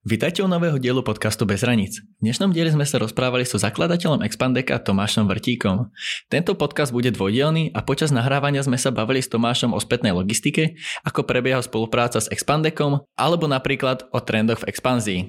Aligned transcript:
Vítajte 0.00 0.40
u 0.40 0.48
nového 0.48 0.80
dielu 0.80 1.04
podcastu 1.04 1.44
Bez 1.44 1.60
hraníc. 1.60 2.00
V 2.00 2.24
dnešnom 2.24 2.56
dieli 2.56 2.72
sme 2.72 2.88
sa 2.88 2.96
rozprávali 2.96 3.44
so 3.44 3.60
zakladateľom 3.60 4.24
Expandeka 4.24 4.80
Tomášom 4.80 5.28
Vrtíkom. 5.28 5.92
Tento 6.32 6.56
podcast 6.56 6.88
bude 6.88 7.12
dvojdielný 7.12 7.76
a 7.76 7.84
počas 7.84 8.08
nahrávania 8.08 8.64
sme 8.64 8.80
sa 8.80 8.88
bavili 8.96 9.20
s 9.20 9.28
Tomášom 9.28 9.76
o 9.76 9.78
spätnej 9.78 10.16
logistike, 10.16 10.80
ako 11.04 11.28
prebieha 11.28 11.60
spolupráca 11.60 12.16
s 12.16 12.32
Expandekom 12.32 13.04
alebo 13.12 13.44
napríklad 13.44 14.08
o 14.08 14.24
trendoch 14.24 14.64
v 14.64 14.72
expanzii. 14.72 15.20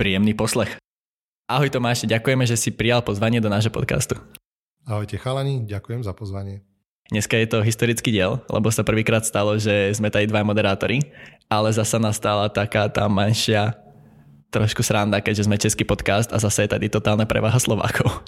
Príjemný 0.00 0.32
poslech. 0.32 0.80
Ahoj 1.44 1.68
Tomáš, 1.68 2.08
ďakujeme, 2.08 2.48
že 2.48 2.56
si 2.56 2.72
prijal 2.72 3.04
pozvanie 3.04 3.44
do 3.44 3.52
nášho 3.52 3.68
podcastu. 3.68 4.16
Ahojte 4.88 5.20
chalani, 5.20 5.68
ďakujem 5.68 6.00
za 6.00 6.16
pozvanie. 6.16 6.64
Dneska 7.12 7.36
je 7.36 7.44
to 7.44 7.60
historický 7.60 8.08
diel, 8.08 8.40
lebo 8.48 8.72
sa 8.72 8.88
prvýkrát 8.88 9.28
stalo, 9.28 9.60
že 9.60 9.92
sme 9.92 10.08
tady 10.08 10.32
dva 10.32 10.48
moderátori, 10.48 11.04
ale 11.52 11.76
zasa 11.76 12.00
nastala 12.00 12.48
taká 12.48 12.88
tá 12.88 13.04
menšia 13.04 13.76
trošku 14.50 14.82
sranda, 14.82 15.20
keďže 15.20 15.44
jsme 15.44 15.58
český 15.58 15.84
podcast 15.84 16.32
a 16.32 16.38
zase 16.38 16.62
je 16.62 16.68
tady 16.68 16.88
totálna 16.88 17.24
prevaha 17.24 17.58
Slovákov. 17.58 18.24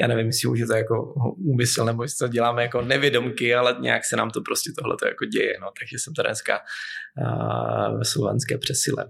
Já 0.00 0.06
nevím, 0.06 0.26
jestli 0.26 0.48
už 0.48 0.58
je 0.58 0.66
to 0.66 0.74
jako 0.74 1.14
úmysl, 1.36 1.84
nebo 1.84 2.02
jestli 2.02 2.26
to 2.26 2.32
děláme 2.32 2.62
jako 2.62 2.82
nevědomky, 2.82 3.54
ale 3.54 3.76
nějak 3.80 4.04
se 4.04 4.16
nám 4.16 4.30
to 4.30 4.40
prostě 4.40 4.72
tohle 4.78 4.96
to 5.00 5.06
jako 5.06 5.24
děje, 5.24 5.52
no. 5.60 5.68
takže 5.80 5.98
jsem 5.98 6.14
to 6.14 6.22
dneska 6.22 6.58
uh, 6.58 7.98
ve 7.98 8.04
slovenské 8.04 8.58
přesile. 8.58 9.04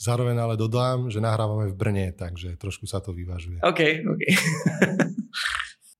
Zároveň 0.00 0.38
ale 0.38 0.56
dodám, 0.56 1.10
že 1.10 1.20
nahrávame 1.20 1.70
v 1.70 1.74
Brně, 1.74 2.12
takže 2.18 2.56
trošku 2.58 2.90
sa 2.90 2.98
to 2.98 3.14
vyvážuje. 3.14 3.62
OK, 3.62 3.80
OK. 4.02 4.22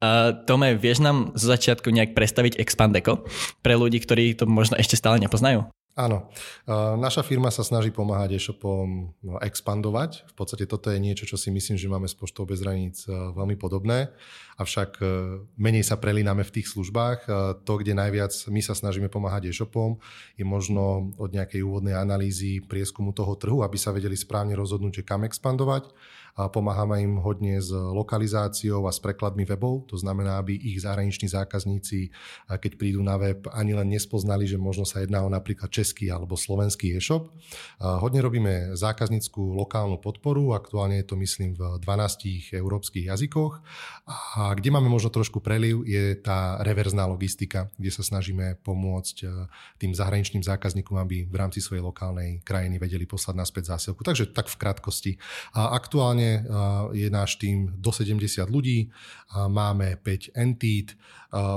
Uh, 0.02 0.34
Tome, 0.42 0.74
vieš 0.74 0.98
nám 0.98 1.38
zo 1.38 1.46
začiatku 1.46 1.86
nejak 1.94 2.10
predstaviť 2.10 2.58
Expandeco 2.58 3.22
pre 3.62 3.78
ľudí, 3.78 4.02
ktorí 4.02 4.34
to 4.34 4.50
možno 4.50 4.74
ešte 4.74 4.98
stále 4.98 5.22
nepoznajú? 5.22 5.70
Áno. 5.92 6.32
Naša 6.96 7.20
firma 7.20 7.52
sa 7.52 7.60
snaží 7.60 7.92
pomáhať 7.92 8.40
e-shopom 8.40 9.12
no, 9.20 9.36
expandovať. 9.44 10.24
V 10.24 10.34
podstate 10.40 10.64
toto 10.64 10.88
je 10.88 10.96
niečo, 10.96 11.28
čo 11.28 11.36
si 11.36 11.52
myslím, 11.52 11.76
že 11.76 11.92
máme 11.92 12.08
s 12.08 12.16
Poštou 12.16 12.48
bez 12.48 12.64
hraníc 12.64 13.04
veľmi 13.08 13.60
podobné. 13.60 14.08
Avšak 14.56 15.04
menej 15.60 15.84
sa 15.84 16.00
prelíname 16.00 16.48
v 16.48 16.54
tých 16.56 16.72
službách. 16.72 17.28
To, 17.68 17.72
kde 17.76 17.92
najviac 17.92 18.32
my 18.48 18.64
sa 18.64 18.72
snažíme 18.72 19.12
pomáhať 19.12 19.52
e-shopom, 19.52 20.00
je 20.40 20.48
možno 20.48 21.12
od 21.20 21.28
nejakej 21.28 21.60
úvodnej 21.60 21.92
analýzy 21.92 22.64
prieskumu 22.64 23.12
toho 23.12 23.36
trhu, 23.36 23.60
aby 23.60 23.76
sa 23.76 23.92
vedeli 23.92 24.16
správne 24.16 24.56
rozhodnúť, 24.56 25.04
že 25.04 25.06
kam 25.06 25.28
expandovať 25.28 25.92
pomáhame 26.32 27.04
im 27.04 27.20
hodne 27.20 27.60
s 27.60 27.68
lokalizáciou 27.72 28.88
a 28.88 28.92
s 28.92 28.98
prekladmi 28.98 29.44
webov, 29.44 29.88
to 29.92 30.00
znamená, 30.00 30.40
aby 30.40 30.56
ich 30.56 30.80
zahraniční 30.80 31.28
zákazníci, 31.28 32.08
keď 32.48 32.72
prídu 32.80 33.04
na 33.04 33.20
web, 33.20 33.44
ani 33.52 33.76
len 33.76 33.92
nespoznali, 33.92 34.48
že 34.48 34.56
možno 34.56 34.88
sa 34.88 35.04
jedná 35.04 35.20
o 35.22 35.28
napríklad 35.28 35.68
český 35.68 36.08
alebo 36.08 36.36
slovenský 36.36 36.96
e-shop. 36.96 37.28
Hodne 37.80 38.24
robíme 38.24 38.72
zákazníckú 38.72 39.52
lokálnu 39.52 40.00
podporu, 40.00 40.56
aktuálne 40.56 41.04
je 41.04 41.06
to 41.12 41.16
myslím 41.20 41.52
v 41.52 41.78
12 41.84 42.56
európskych 42.56 43.12
jazykoch 43.12 43.60
a 44.36 44.52
kde 44.56 44.70
máme 44.72 44.88
možno 44.88 45.12
trošku 45.12 45.44
preliv 45.44 45.84
je 45.84 46.16
tá 46.16 46.58
reverzná 46.64 47.04
logistika, 47.04 47.68
kde 47.76 47.90
sa 47.92 48.02
snažíme 48.02 48.58
pomôcť 48.64 49.16
e, 49.22 49.26
tým 49.78 49.92
zahraničným 49.92 50.42
zákazníkom, 50.42 50.96
aby 50.98 51.26
v 51.28 51.36
rámci 51.36 51.60
svojej 51.60 51.84
lokálnej 51.84 52.40
krajiny 52.42 52.78
vedeli 52.78 53.04
poslať 53.04 53.34
naspäť 53.36 53.76
zásielku. 53.76 54.00
Takže 54.02 54.30
tak 54.30 54.48
v 54.48 54.56
krátkosti. 54.58 55.12
A 55.54 55.74
aktuálne 55.74 56.21
Momentálne 56.22 56.94
je 56.94 57.08
náš 57.10 57.36
tým 57.40 57.70
do 57.78 57.90
70 57.90 58.46
ľudí, 58.46 58.90
máme 59.34 59.96
5 59.98 60.36
entít, 60.36 60.94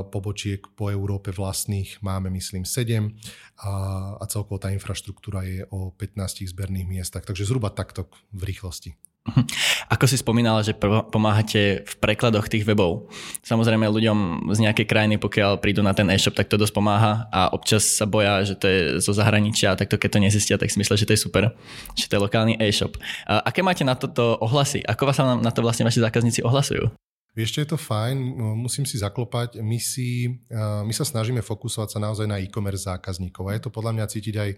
pobočiek 0.10 0.64
po 0.74 0.90
Európe 0.90 1.32
vlastných 1.36 2.00
máme 2.02 2.32
myslím 2.32 2.64
7 2.64 3.12
a 4.20 4.24
celkovo 4.26 4.58
tá 4.58 4.72
infraštruktúra 4.72 5.44
je 5.44 5.68
o 5.70 5.92
15 5.92 6.48
zberných 6.50 6.88
miestach, 6.88 7.28
takže 7.28 7.46
zhruba 7.46 7.70
takto 7.70 8.08
v 8.32 8.42
rýchlosti. 8.50 8.96
Mhm. 9.26 9.42
Ako 9.90 10.06
si 10.06 10.22
spomínala, 10.22 10.62
že 10.62 10.78
pomáhate 11.10 11.82
v 11.82 11.94
prekladoch 11.98 12.46
tých 12.46 12.62
webov. 12.62 13.10
Samozrejme 13.42 13.90
ľuďom 13.90 14.50
z 14.54 14.60
nejakej 14.62 14.86
krajiny, 14.86 15.16
pokiaľ 15.18 15.58
prídu 15.58 15.82
na 15.82 15.98
ten 15.98 16.06
e-shop, 16.14 16.38
tak 16.38 16.46
to 16.46 16.62
dosť 16.62 16.78
pomáha 16.78 17.26
a 17.34 17.50
občas 17.50 17.90
sa 17.90 18.06
boja, 18.06 18.46
že 18.46 18.54
to 18.54 18.66
je 18.70 18.80
zo 19.02 19.18
zahraničia, 19.18 19.74
tak 19.74 19.90
to 19.90 19.98
keď 19.98 20.10
to 20.14 20.20
nezistia, 20.22 20.56
tak 20.62 20.70
si 20.70 20.78
myslia, 20.78 21.02
že 21.02 21.10
to 21.10 21.18
je 21.18 21.26
super, 21.26 21.58
že 21.98 22.06
to 22.06 22.16
je 22.18 22.22
lokálny 22.22 22.54
e-shop. 22.62 23.02
A 23.26 23.50
aké 23.50 23.66
máte 23.66 23.82
na 23.82 23.98
toto 23.98 24.38
ohlasy? 24.46 24.86
Ako 24.86 25.10
vás 25.10 25.18
sa 25.18 25.34
na 25.34 25.50
to 25.50 25.66
vlastne 25.66 25.90
vaši 25.90 26.06
zákazníci 26.06 26.46
ohlasujú? 26.46 26.94
Vieš, 27.36 27.52
je 27.60 27.68
to 27.68 27.76
fajn, 27.76 28.16
musím 28.56 28.88
si 28.88 28.96
zaklopať. 28.96 29.60
My, 29.60 29.76
si, 29.76 30.40
my 30.56 30.94
sa 30.96 31.04
snažíme 31.04 31.44
fokusovať 31.44 31.92
sa 31.92 32.00
naozaj 32.00 32.32
na 32.32 32.40
e-commerce 32.40 32.88
zákazníkov 32.88 33.52
a 33.52 33.60
je 33.60 33.68
to 33.68 33.76
podľa 33.76 33.92
mňa 33.92 34.06
cítiť 34.08 34.36
aj 34.40 34.50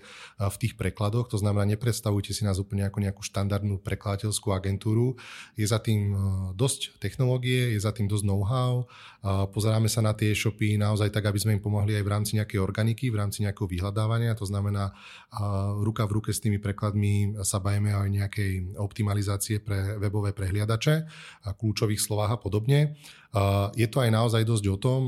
v 0.45 0.57
tých 0.61 0.77
prekladoch. 0.77 1.25
To 1.33 1.41
znamená, 1.41 1.65
nepredstavujte 1.73 2.37
si 2.37 2.45
nás 2.45 2.61
úplne 2.61 2.85
ako 2.85 3.01
nejakú 3.01 3.25
štandardnú 3.25 3.81
prekladateľskú 3.81 4.53
agentúru. 4.53 5.17
Je 5.57 5.65
za 5.65 5.81
tým 5.81 6.13
dosť 6.53 7.01
technológie, 7.01 7.73
je 7.73 7.81
za 7.81 7.89
tým 7.89 8.05
dosť 8.05 8.29
know-how. 8.29 8.85
Pozeráme 9.25 9.89
sa 9.89 10.05
na 10.05 10.13
tie 10.13 10.37
e-shopy 10.37 10.77
naozaj 10.77 11.09
tak, 11.09 11.33
aby 11.33 11.41
sme 11.41 11.57
im 11.57 11.61
pomohli 11.65 11.97
aj 11.97 12.05
v 12.05 12.13
rámci 12.13 12.31
nejakej 12.37 12.61
organiky, 12.61 13.09
v 13.09 13.17
rámci 13.25 13.41
nejakého 13.41 13.65
vyhľadávania. 13.65 14.37
To 14.37 14.45
znamená, 14.45 14.93
ruka 15.81 16.05
v 16.05 16.21
ruke 16.21 16.29
s 16.29 16.45
tými 16.45 16.61
prekladmi 16.61 17.41
sa 17.41 17.57
bajeme 17.57 17.89
aj 17.89 18.05
nejakej 18.05 18.51
optimalizácie 18.77 19.65
pre 19.65 19.97
webové 19.97 20.37
prehliadače, 20.37 21.09
kľúčových 21.57 21.97
slovách 21.97 22.37
a 22.37 22.37
podobne 22.37 22.65
podobne. 22.67 22.99
Je 23.77 23.85
to 23.85 24.01
aj 24.01 24.09
naozaj 24.09 24.41
dosť 24.49 24.65
o 24.65 24.77
tom, 24.81 25.01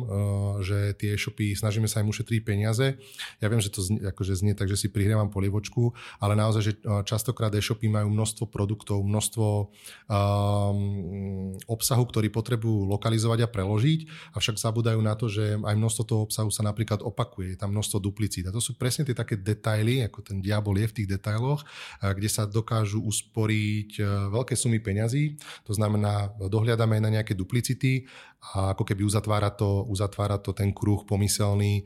že 0.61 0.93
tie 1.01 1.17
e-shopy, 1.17 1.57
snažíme 1.57 1.89
sa 1.89 2.03
im 2.03 2.13
ušetriť 2.13 2.45
peniaze. 2.45 2.93
Ja 3.41 3.49
viem, 3.49 3.57
že 3.57 3.73
to 3.73 3.81
znie, 3.81 4.05
akože 4.05 4.37
znie 4.37 4.53
tak, 4.53 4.69
že 4.69 4.77
si 4.77 4.87
prihrievam 4.91 5.33
polievočku, 5.33 5.97
ale 6.21 6.37
naozaj, 6.37 6.61
že 6.61 6.73
častokrát 7.09 7.49
e-shopy 7.57 7.89
majú 7.89 8.13
množstvo 8.13 8.45
produktov, 8.53 9.01
množstvo 9.01 9.47
um, 9.65 11.57
obsahu, 11.65 12.03
ktorý 12.05 12.29
potrebujú 12.29 12.85
lokalizovať 12.91 13.47
a 13.47 13.49
preložiť, 13.49 14.05
avšak 14.37 14.61
zabudajú 14.61 14.99
na 15.01 15.17
to, 15.17 15.25
že 15.25 15.57
aj 15.57 15.75
množstvo 15.79 16.03
toho 16.05 16.21
obsahu 16.29 16.53
sa 16.53 16.61
napríklad 16.61 17.01
opakuje, 17.01 17.55
je 17.55 17.57
tam 17.57 17.73
množstvo 17.73 17.97
duplicít. 17.97 18.45
A 18.45 18.53
to 18.53 18.61
sú 18.61 18.77
presne 18.77 19.09
tie 19.09 19.17
také 19.17 19.41
detaily, 19.41 20.05
ako 20.05 20.21
ten 20.21 20.37
diabol 20.37 20.77
je 20.77 20.85
v 20.85 20.95
tých 21.01 21.17
detailoch, 21.17 21.65
kde 22.03 22.29
sa 22.29 22.45
dokážu 22.45 23.01
usporiť 23.01 23.97
veľké 24.29 24.53
sumy 24.53 24.77
peňazí. 24.77 25.39
To 25.65 25.73
znamená, 25.73 26.29
dohľadáme 26.37 27.01
na 27.01 27.09
nejaké 27.09 27.33
duplicity 27.49 28.05
a 28.39 28.71
ako 28.71 28.87
keby 28.87 29.03
uzatvára 29.03 29.51
to, 29.51 29.83
uzatvára 29.91 30.39
to 30.39 30.55
ten 30.55 30.71
kruh 30.71 31.03
pomyselný, 31.03 31.83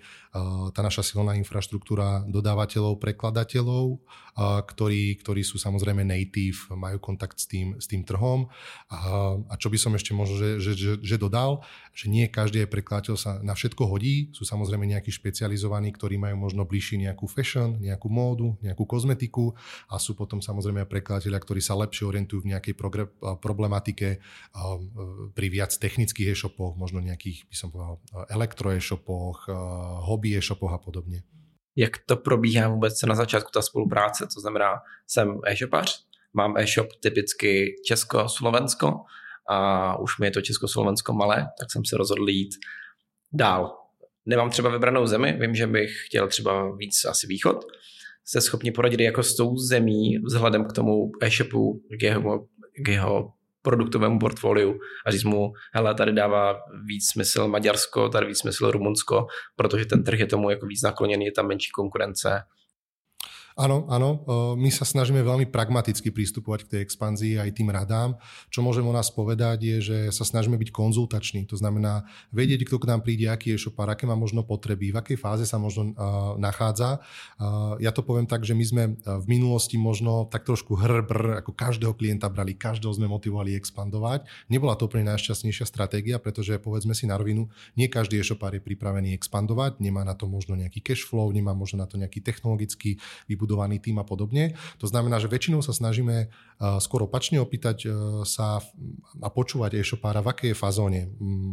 tá 0.74 0.82
naša 0.82 1.06
silná 1.06 1.38
infraštruktúra 1.38 2.26
dodávateľov, 2.26 2.98
prekladateľov, 2.98 4.02
ktorí, 4.66 5.18
ktorí 5.22 5.46
sú 5.46 5.62
samozrejme 5.62 6.02
native, 6.02 6.74
majú 6.74 6.98
kontakt 6.98 7.38
s 7.38 7.46
tým, 7.46 7.78
s 7.78 7.86
tým 7.86 8.02
trhom. 8.02 8.50
A 8.90 9.54
čo 9.62 9.70
by 9.70 9.78
som 9.78 9.94
ešte 9.94 10.14
možno, 10.18 10.38
že, 10.42 10.58
že, 10.58 10.72
že, 10.74 10.92
že 11.02 11.16
dodal, 11.22 11.62
že 11.94 12.10
nie 12.10 12.26
každý 12.30 12.66
prekladateľ 12.66 13.16
sa 13.18 13.38
na 13.46 13.54
všetko 13.54 13.86
hodí, 13.86 14.34
sú 14.34 14.42
samozrejme 14.42 14.90
nejakí 14.90 15.14
špecializovaní, 15.14 15.94
ktorí 15.94 16.18
majú 16.18 16.50
možno 16.50 16.66
bližšie 16.66 17.06
nejakú 17.06 17.30
fashion, 17.30 17.78
nejakú 17.78 18.10
módu, 18.10 18.58
nejakú 18.66 18.90
kozmetiku 18.90 19.54
a 19.90 20.02
sú 20.02 20.18
potom 20.18 20.42
samozrejme 20.42 20.90
prekladateľia, 20.90 21.38
ktorí 21.38 21.62
sa 21.62 21.78
lepšie 21.78 22.10
orientujú 22.10 22.42
v 22.42 22.58
nejakej 22.58 22.74
problematike 23.38 24.18
pri 25.34 25.48
viac 25.50 25.78
technických 25.78 26.34
e-shopoch, 26.44 26.76
možno 26.76 27.00
nejakých, 27.00 27.48
by 27.48 27.56
som 27.56 27.72
povedal, 27.72 28.04
elektro 28.28 28.72
e-shopoch, 28.76 29.48
eh, 29.48 29.54
hobby 30.04 30.36
e-shopoch 30.36 30.74
a 30.74 30.78
podobně. 30.78 31.24
Jak 31.76 31.98
to 32.06 32.16
probíhá 32.16 32.68
vůbec 32.68 33.02
na 33.02 33.16
začátku 33.16 33.50
ta 33.54 33.62
spolupráce? 33.62 34.28
To 34.34 34.42
znamená, 34.42 34.82
jsem 35.08 35.40
e-shopař, 35.46 36.06
mám 36.34 36.58
e-shop 36.58 36.88
typicky 37.02 37.76
Česko-Slovensko 37.86 39.00
a 39.50 39.98
už 40.00 40.20
mi 40.20 40.28
je 40.28 40.32
to 40.32 40.42
Česko-Slovensko 40.42 41.14
malé, 41.14 41.48
tak 41.60 41.72
jsem 41.72 41.86
se 41.86 41.98
rozhodl 41.98 42.30
jít 42.30 42.56
dál. 43.34 43.78
Nemám 44.26 44.50
třeba 44.50 44.70
vybranou 44.70 45.06
zemi, 45.06 45.38
vím, 45.40 45.56
že 45.56 45.68
bych 45.68 45.90
chtěl 46.08 46.28
třeba 46.28 46.76
víc 46.76 47.06
asi 47.06 47.28
východ. 47.28 47.66
Jste 48.26 48.42
schopni 48.42 48.72
poradit 48.72 49.00
jako 49.00 49.24
s 49.24 49.36
tou 49.36 49.58
zemí 49.58 50.18
vzhledem 50.18 50.66
k 50.66 50.74
tomu 50.74 51.12
e-shopu, 51.22 51.82
k 52.00 52.04
jeho, 52.04 52.48
k 52.86 52.88
jeho 52.88 53.34
produktovému 53.64 54.20
portfoliu 54.20 54.80
a 55.06 55.12
říct 55.12 55.24
mu, 55.24 55.54
hele, 55.74 55.96
tady 55.96 56.14
dává 56.14 56.56
víc 56.86 57.12
smysl 57.12 57.48
Maďarsko, 57.48 58.10
tady 58.10 58.26
víc 58.26 58.40
smysl 58.40 58.72
Rumunsko, 58.72 59.26
protože 59.56 59.86
ten 59.86 60.04
trh 60.04 60.20
je 60.20 60.28
tomu 60.28 60.50
jako 60.50 60.66
víc 60.66 60.82
nakloněný, 60.82 61.26
je 61.26 61.32
tam 61.32 61.48
menší 61.48 61.72
konkurence 61.72 62.44
Áno, 63.54 63.86
áno. 63.86 64.26
My 64.58 64.74
sa 64.74 64.82
snažíme 64.82 65.22
veľmi 65.22 65.46
pragmaticky 65.54 66.10
prístupovať 66.10 66.60
k 66.66 66.70
tej 66.74 66.82
expanzii 66.90 67.38
aj 67.38 67.54
tým 67.54 67.70
radám. 67.70 68.18
Čo 68.50 68.66
môžem 68.66 68.82
o 68.82 68.94
nás 68.94 69.14
povedať 69.14 69.62
je, 69.62 69.78
že 69.80 69.98
sa 70.10 70.26
snažíme 70.26 70.58
byť 70.58 70.74
konzultační. 70.74 71.46
To 71.54 71.58
znamená 71.62 72.10
vedieť, 72.34 72.66
kto 72.66 72.82
k 72.82 72.90
nám 72.90 73.06
príde, 73.06 73.30
aký 73.30 73.54
je 73.54 73.62
shopár, 73.62 73.94
aké 73.94 74.10
má 74.10 74.18
možno 74.18 74.42
potreby, 74.42 74.90
v 74.90 74.98
akej 74.98 75.18
fáze 75.22 75.46
sa 75.46 75.62
možno 75.62 75.94
nachádza. 76.42 77.06
Ja 77.78 77.94
to 77.94 78.02
poviem 78.02 78.26
tak, 78.26 78.42
že 78.42 78.58
my 78.58 78.66
sme 78.66 78.84
v 78.98 79.26
minulosti 79.30 79.78
možno 79.78 80.26
tak 80.34 80.50
trošku 80.50 80.74
hrbr, 80.74 81.46
ako 81.46 81.54
každého 81.54 81.94
klienta 81.94 82.34
brali, 82.34 82.58
každého 82.58 82.98
sme 82.98 83.06
motivovali 83.06 83.54
expandovať. 83.54 84.26
Nebola 84.50 84.74
to 84.74 84.90
úplne 84.90 85.14
najšťastnejšia 85.14 85.70
stratégia, 85.70 86.18
pretože 86.18 86.58
povedzme 86.58 86.98
si 86.98 87.06
na 87.06 87.22
rovinu, 87.22 87.54
nie 87.78 87.86
každý 87.86 88.18
e-shopár 88.18 88.58
je 88.58 88.66
pripravený 88.66 89.14
expandovať, 89.14 89.78
nemá 89.78 90.02
na 90.02 90.18
to 90.18 90.26
možno 90.26 90.58
nejaký 90.58 90.82
cash 90.82 91.06
flow, 91.06 91.30
nemá 91.30 91.54
možno 91.54 91.86
na 91.86 91.88
to 91.88 92.02
nejaký 92.02 92.18
technologický 92.18 92.98
výbuch 93.30 93.43
vybudovaný 93.44 93.84
tým 93.84 94.00
a 94.00 94.08
podobne. 94.08 94.56
To 94.80 94.88
znamená, 94.88 95.20
že 95.20 95.28
väčšinou 95.28 95.60
sa 95.60 95.76
snažíme 95.76 96.32
skôr 96.80 97.04
opačne 97.04 97.44
opýtať 97.44 97.92
sa 98.24 98.64
a 99.20 99.28
počúvať 99.28 99.84
e-shopára, 99.84 100.24
v 100.24 100.32
akej 100.32 100.50
je 100.56 100.56
fazóne, 100.56 101.02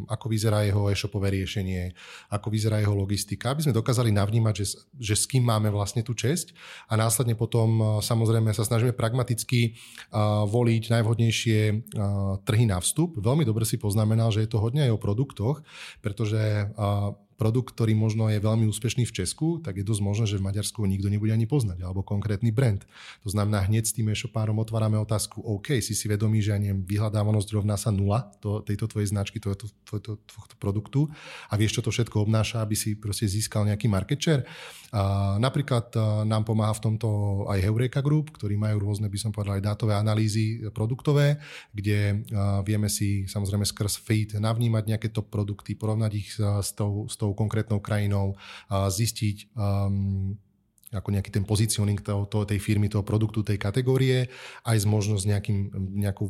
ako 0.06 0.30
vyzerá 0.30 0.62
jeho 0.62 0.86
e-shopové 0.86 1.34
riešenie, 1.34 1.90
ako 2.30 2.46
vyzerá 2.46 2.78
jeho 2.78 2.94
logistika, 2.94 3.50
aby 3.50 3.66
sme 3.66 3.74
dokázali 3.74 4.14
navnímať, 4.14 4.54
že, 4.54 4.66
že 4.94 5.14
s 5.18 5.26
kým 5.26 5.42
máme 5.42 5.66
vlastne 5.74 6.06
tú 6.06 6.14
česť 6.14 6.54
a 6.86 6.94
následne 6.94 7.34
potom 7.34 7.98
samozrejme 7.98 8.54
sa 8.54 8.62
snažíme 8.62 8.94
pragmaticky 8.94 9.74
voliť 10.46 10.82
najvhodnejšie 10.94 11.58
trhy 12.46 12.64
na 12.70 12.78
vstup. 12.78 13.18
Veľmi 13.18 13.42
dobre 13.42 13.66
si 13.66 13.82
poznamenal, 13.82 14.30
že 14.30 14.46
je 14.46 14.50
to 14.52 14.62
hodne 14.62 14.86
aj 14.86 14.94
o 14.94 15.02
produktoch, 15.02 15.66
pretože 15.98 16.70
produkt, 17.40 17.72
ktorý 17.72 17.96
možno 17.96 18.28
je 18.28 18.36
veľmi 18.36 18.68
úspešný 18.68 19.08
v 19.08 19.16
Česku, 19.16 19.64
tak 19.64 19.80
je 19.80 19.84
dosť 19.88 20.02
možné, 20.04 20.28
že 20.28 20.36
v 20.36 20.44
Maďarsku 20.44 20.84
nikto 20.84 21.08
nebude 21.08 21.32
ani 21.32 21.48
poznať, 21.48 21.80
alebo 21.80 22.04
konkrétny 22.04 22.52
brand. 22.52 22.84
To 23.24 23.32
znamená, 23.32 23.64
hneď 23.64 23.88
s 23.88 23.96
tým 23.96 24.12
e-shopárom 24.12 24.60
otvárame 24.60 25.00
otázku, 25.00 25.40
OK, 25.40 25.80
si 25.80 25.96
si 25.96 26.04
vedomý, 26.04 26.44
že 26.44 26.52
ani 26.52 26.76
vyhľadávanosť 26.76 27.48
rovná 27.56 27.80
sa 27.80 27.88
nula 27.88 28.28
to, 28.44 28.60
tejto 28.60 28.92
tvojej 28.92 29.08
značky, 29.08 29.40
tohto, 29.40 29.72
tohto, 29.88 30.20
tohto 30.28 30.54
produktu 30.60 31.08
a 31.48 31.56
vieš, 31.56 31.80
čo 31.80 31.84
to 31.88 31.88
všetko 31.88 32.28
obnáša, 32.28 32.60
aby 32.60 32.76
si 32.76 32.92
proste 32.92 33.24
získal 33.24 33.64
nejaký 33.64 33.88
market 33.88 34.20
share. 34.20 34.44
A 34.90 35.38
napríklad 35.38 35.94
nám 36.26 36.42
pomáha 36.42 36.74
v 36.74 36.82
tomto 36.82 37.08
aj 37.46 37.62
Heureka 37.62 38.02
Group, 38.02 38.34
ktorí 38.34 38.58
majú 38.58 38.82
rôzne, 38.82 39.06
by 39.06 39.18
som 39.22 39.30
povedal, 39.30 39.62
aj 39.62 39.64
dátové 39.70 39.94
analýzy 39.94 40.66
produktové, 40.74 41.38
kde 41.70 42.26
vieme 42.66 42.90
si 42.90 43.22
samozrejme 43.30 43.62
skrz 43.62 44.02
feed 44.02 44.34
navnímať 44.42 44.84
nejaké 44.90 45.08
top 45.14 45.30
produkty, 45.30 45.78
porovnať 45.78 46.12
ich 46.18 46.34
s 46.34 46.74
tou, 46.74 47.06
s 47.06 47.14
tou 47.14 47.29
tou 47.30 47.38
konkrétnou 47.38 47.78
krajinou, 47.78 48.34
zistiť 48.66 49.54
um, 49.54 50.34
ako 50.90 51.14
nejaký 51.14 51.30
ten 51.30 51.46
pozicioning 51.46 52.02
toho, 52.02 52.26
toho, 52.26 52.42
tej 52.42 52.58
firmy, 52.58 52.90
toho 52.90 53.06
produktu, 53.06 53.46
tej 53.46 53.62
kategórie, 53.62 54.26
aj 54.66 54.76
s 54.82 54.86
možnosť 54.90 55.24
nejakým, 55.30 55.58
nejakou 56.02 56.26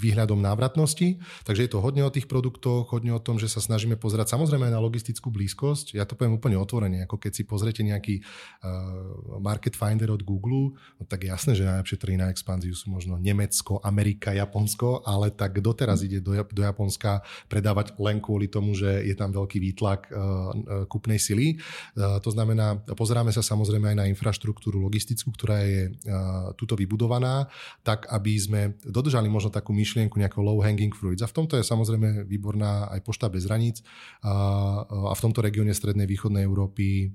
výhľadom 0.00 0.40
návratnosti. 0.40 1.20
Takže 1.44 1.68
je 1.68 1.70
to 1.70 1.84
hodne 1.84 2.00
o 2.00 2.08
tých 2.08 2.24
produktoch, 2.24 2.88
hodne 2.88 3.12
o 3.12 3.20
tom, 3.20 3.36
že 3.36 3.52
sa 3.52 3.60
snažíme 3.60 4.00
pozerať 4.00 4.32
samozrejme 4.32 4.72
aj 4.72 4.74
na 4.74 4.80
logistickú 4.80 5.28
blízkosť. 5.28 5.92
Ja 5.92 6.08
to 6.08 6.16
poviem 6.16 6.40
úplne 6.40 6.56
otvorene, 6.56 7.04
ako 7.04 7.20
keď 7.20 7.32
si 7.36 7.42
pozriete 7.44 7.84
nejaký 7.84 8.24
uh, 8.24 9.38
market 9.44 9.76
finder 9.76 10.08
od 10.08 10.24
Google, 10.24 10.72
no 10.96 11.02
tak 11.04 11.28
jasné, 11.28 11.52
že 11.52 11.68
najlepšie 11.68 12.00
trhy 12.00 12.16
na 12.16 12.32
expanziu 12.32 12.72
sú 12.72 12.88
možno 12.88 13.20
Nemecko, 13.20 13.76
Amerika, 13.84 14.32
Japonsko, 14.32 15.04
ale 15.04 15.28
tak 15.36 15.60
doteraz 15.60 16.00
ide 16.00 16.24
do, 16.24 16.32
do 16.32 16.62
Japonska 16.64 17.20
predávať 17.44 17.92
len 18.00 18.24
kvôli 18.24 18.48
tomu, 18.48 18.72
že 18.72 19.04
je 19.04 19.12
tam 19.12 19.36
veľký 19.36 19.60
výtlak 19.60 20.08
uh, 20.08 20.88
kúpnej 20.88 21.20
sily. 21.20 21.60
Uh, 21.92 22.16
to 22.24 22.32
znamená, 22.32 22.80
pozeráme 22.96 23.28
sa 23.28 23.44
samozrejme 23.44 23.81
aj 23.90 23.96
na 23.98 24.06
infraštruktúru 24.06 24.78
logistickú, 24.78 25.34
ktorá 25.34 25.66
je 25.66 25.90
tuto 26.54 26.78
vybudovaná, 26.78 27.50
tak 27.82 28.06
aby 28.12 28.32
sme 28.38 28.60
dodržali 28.86 29.26
možno 29.26 29.50
takú 29.50 29.74
myšlienku 29.74 30.20
nejakého 30.20 30.44
low 30.44 30.62
hanging 30.62 30.94
fruits. 30.94 31.24
A 31.24 31.30
v 31.30 31.34
tomto 31.34 31.58
je 31.58 31.64
samozrejme 31.66 32.28
výborná 32.28 32.92
aj 32.92 33.00
pošta 33.02 33.26
bez 33.32 33.48
hraníc. 33.48 33.80
A 34.22 35.12
v 35.14 35.24
tomto 35.24 35.42
regióne 35.42 35.74
strednej 35.74 36.06
východnej 36.06 36.44
Európy 36.44 37.10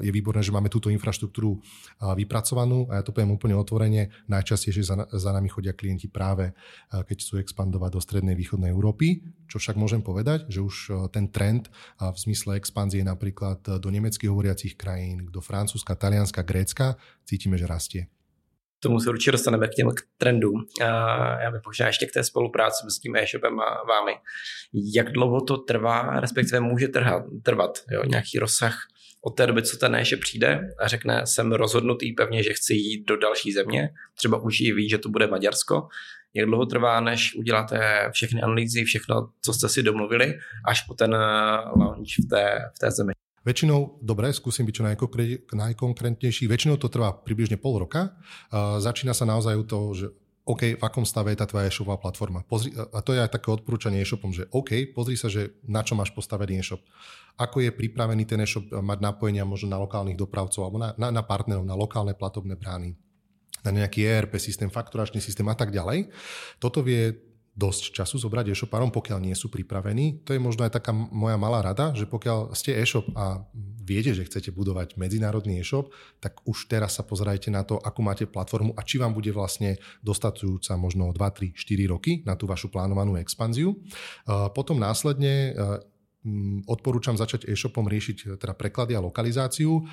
je 0.00 0.10
výborné, 0.14 0.40
že 0.40 0.54
máme 0.54 0.70
túto 0.72 0.88
infraštruktúru 0.88 1.58
vypracovanú. 2.14 2.86
A 2.88 3.00
ja 3.00 3.02
to 3.02 3.10
poviem 3.10 3.34
úplne 3.34 3.58
otvorene, 3.58 4.14
najčastejšie 4.30 4.86
za 5.10 5.30
nami 5.34 5.48
chodia 5.50 5.74
klienti 5.74 6.06
práve 6.06 6.54
keď 6.94 7.16
chcú 7.18 7.34
expandovať 7.42 7.90
do 7.90 8.00
strednej 8.00 8.38
východnej 8.38 8.70
Európy, 8.70 9.26
čo 9.50 9.58
však 9.58 9.74
môžem 9.74 10.04
povedať, 10.04 10.46
že 10.46 10.62
už 10.62 11.10
ten 11.10 11.26
trend 11.32 11.66
v 11.98 12.16
zmysle 12.16 12.54
expanzie 12.60 13.02
napríklad 13.02 13.58
do 13.82 13.88
nemeckých 13.90 14.30
hovoriacich 14.30 14.78
krajín, 14.78 15.26
do 15.32 15.42
Francúzska, 15.42 15.97
Talianska, 15.98 16.42
Grécka, 16.42 16.96
cítíme, 17.24 17.58
že 17.58 17.66
rastie. 17.66 18.06
Tomu 18.80 19.00
se 19.00 19.10
určitě 19.10 19.32
dostaneme 19.32 19.68
k 19.68 19.74
těm 19.74 19.90
trendům. 20.16 20.66
Já 21.40 21.50
bych 21.50 21.60
možná 21.66 21.86
ještě 21.86 22.06
k 22.06 22.12
té 22.12 22.24
spolupráci 22.24 22.86
s 22.90 22.98
tím 22.98 23.16
e-shopem 23.16 23.60
a 23.60 23.82
vámi. 23.88 24.12
Jak 24.94 25.12
dlouho 25.12 25.40
to 25.40 25.56
trvá, 25.56 26.20
respektive 26.20 26.60
může 26.60 26.88
trhat, 26.88 27.22
trvat, 27.42 27.78
jo? 27.90 28.02
nějaký 28.04 28.38
rozsah 28.38 28.78
od 29.20 29.30
té 29.30 29.46
doby, 29.46 29.62
co 29.62 29.76
ten 29.76 29.94
e-shop 29.94 30.20
přijde 30.20 30.60
a 30.78 30.88
řekne, 30.88 31.22
jsem 31.24 31.52
rozhodnutý 31.52 32.12
pevně, 32.12 32.42
že 32.42 32.52
chci 32.52 32.74
jít 32.74 33.04
do 33.04 33.16
další 33.16 33.52
země, 33.52 33.90
třeba 34.14 34.42
už 34.42 34.60
i 34.60 34.72
ví, 34.72 34.88
že 34.88 34.98
to 34.98 35.08
bude 35.08 35.26
Maďarsko, 35.26 35.88
jak 36.34 36.46
dlouho 36.46 36.66
trvá, 36.66 37.00
než 37.00 37.34
uděláte 37.34 38.08
všechny 38.12 38.42
analýzy, 38.42 38.84
všechno, 38.84 39.28
co 39.44 39.52
jste 39.52 39.68
si 39.68 39.82
domluvili, 39.82 40.38
až 40.66 40.82
po 40.82 40.94
ten 40.94 41.16
launch 41.76 42.08
v 42.24 42.28
té, 42.28 42.58
v 42.76 42.78
té 42.78 42.90
zemi. 42.90 43.12
Väčšinou, 43.46 44.02
dobre, 44.02 44.34
skúsim 44.34 44.66
byť 44.66 44.74
čo 44.74 44.84
najkonkrétnejší, 45.54 46.50
väčšinou 46.50 46.76
to 46.78 46.90
trvá 46.90 47.14
približne 47.14 47.58
pol 47.58 47.82
roka. 47.82 48.18
Uh, 48.50 48.82
začína 48.82 49.14
sa 49.14 49.26
naozaj 49.26 49.54
u 49.54 49.64
toho, 49.64 49.86
že 49.94 50.06
OK, 50.48 50.80
v 50.80 50.82
akom 50.82 51.04
stave 51.04 51.36
je 51.36 51.44
tá 51.44 51.46
tvoja 51.46 51.68
e-shopová 51.68 52.00
platforma. 52.00 52.40
Pozri, 52.40 52.72
a 52.72 53.04
to 53.04 53.12
je 53.12 53.20
aj 53.20 53.36
také 53.36 53.52
odporúčanie 53.52 54.00
e-shopom, 54.00 54.32
že 54.32 54.48
OK, 54.48 54.96
pozri 54.96 55.12
sa, 55.12 55.28
že 55.28 55.60
na 55.68 55.84
čo 55.84 55.92
máš 55.92 56.08
postavený 56.16 56.64
e-shop. 56.64 56.80
Ako 57.36 57.60
je 57.60 57.70
pripravený 57.70 58.24
ten 58.24 58.40
e-shop 58.40 58.64
mať 58.72 58.98
napojenia 59.04 59.44
možno 59.44 59.76
na 59.76 59.78
lokálnych 59.78 60.16
dopravcov 60.16 60.64
alebo 60.64 60.80
na, 60.80 60.96
na, 60.96 61.12
na 61.12 61.20
partnerov, 61.20 61.68
na 61.68 61.76
lokálne 61.76 62.16
platobné 62.16 62.56
brány 62.56 62.96
na 63.66 63.70
nejaký 63.74 64.06
ERP 64.06 64.38
systém, 64.38 64.70
fakturačný 64.70 65.18
systém 65.18 65.44
a 65.50 65.56
tak 65.58 65.74
ďalej. 65.74 66.08
Toto 66.62 66.80
vie 66.80 67.27
dosť 67.58 67.90
času 67.90 68.22
zobrať 68.22 68.54
e-shopárom, 68.54 68.94
pokiaľ 68.94 69.18
nie 69.18 69.34
sú 69.34 69.50
pripravení. 69.50 70.22
To 70.22 70.30
je 70.30 70.38
možno 70.38 70.62
aj 70.62 70.78
taká 70.78 70.94
moja 70.94 71.34
malá 71.34 71.58
rada, 71.58 71.90
že 71.90 72.06
pokiaľ 72.06 72.54
ste 72.54 72.78
e-shop 72.78 73.10
a 73.18 73.42
viete, 73.82 74.14
že 74.14 74.22
chcete 74.22 74.54
budovať 74.54 74.94
medzinárodný 74.94 75.58
e-shop, 75.58 75.90
tak 76.22 76.38
už 76.46 76.70
teraz 76.70 76.94
sa 76.94 77.02
pozerajte 77.02 77.50
na 77.50 77.66
to, 77.66 77.82
akú 77.82 77.98
máte 77.98 78.30
platformu 78.30 78.78
a 78.78 78.86
či 78.86 79.02
vám 79.02 79.10
bude 79.10 79.34
vlastne 79.34 79.74
dostatujúca 80.06 80.78
možno 80.78 81.10
2, 81.10 81.18
3, 81.18 81.50
4 81.58 81.92
roky 81.92 82.22
na 82.22 82.38
tú 82.38 82.46
vašu 82.46 82.70
plánovanú 82.70 83.18
expanziu. 83.18 83.74
Potom 84.54 84.78
následne 84.78 85.58
Mm, 85.58 85.97
odporúčam 86.66 87.14
začať 87.14 87.46
e-shopom 87.46 87.86
riešiť 87.86 88.16
e, 88.18 88.24
teda 88.34 88.54
preklady 88.58 88.98
a 88.98 89.04
lokalizáciu. 89.04 89.86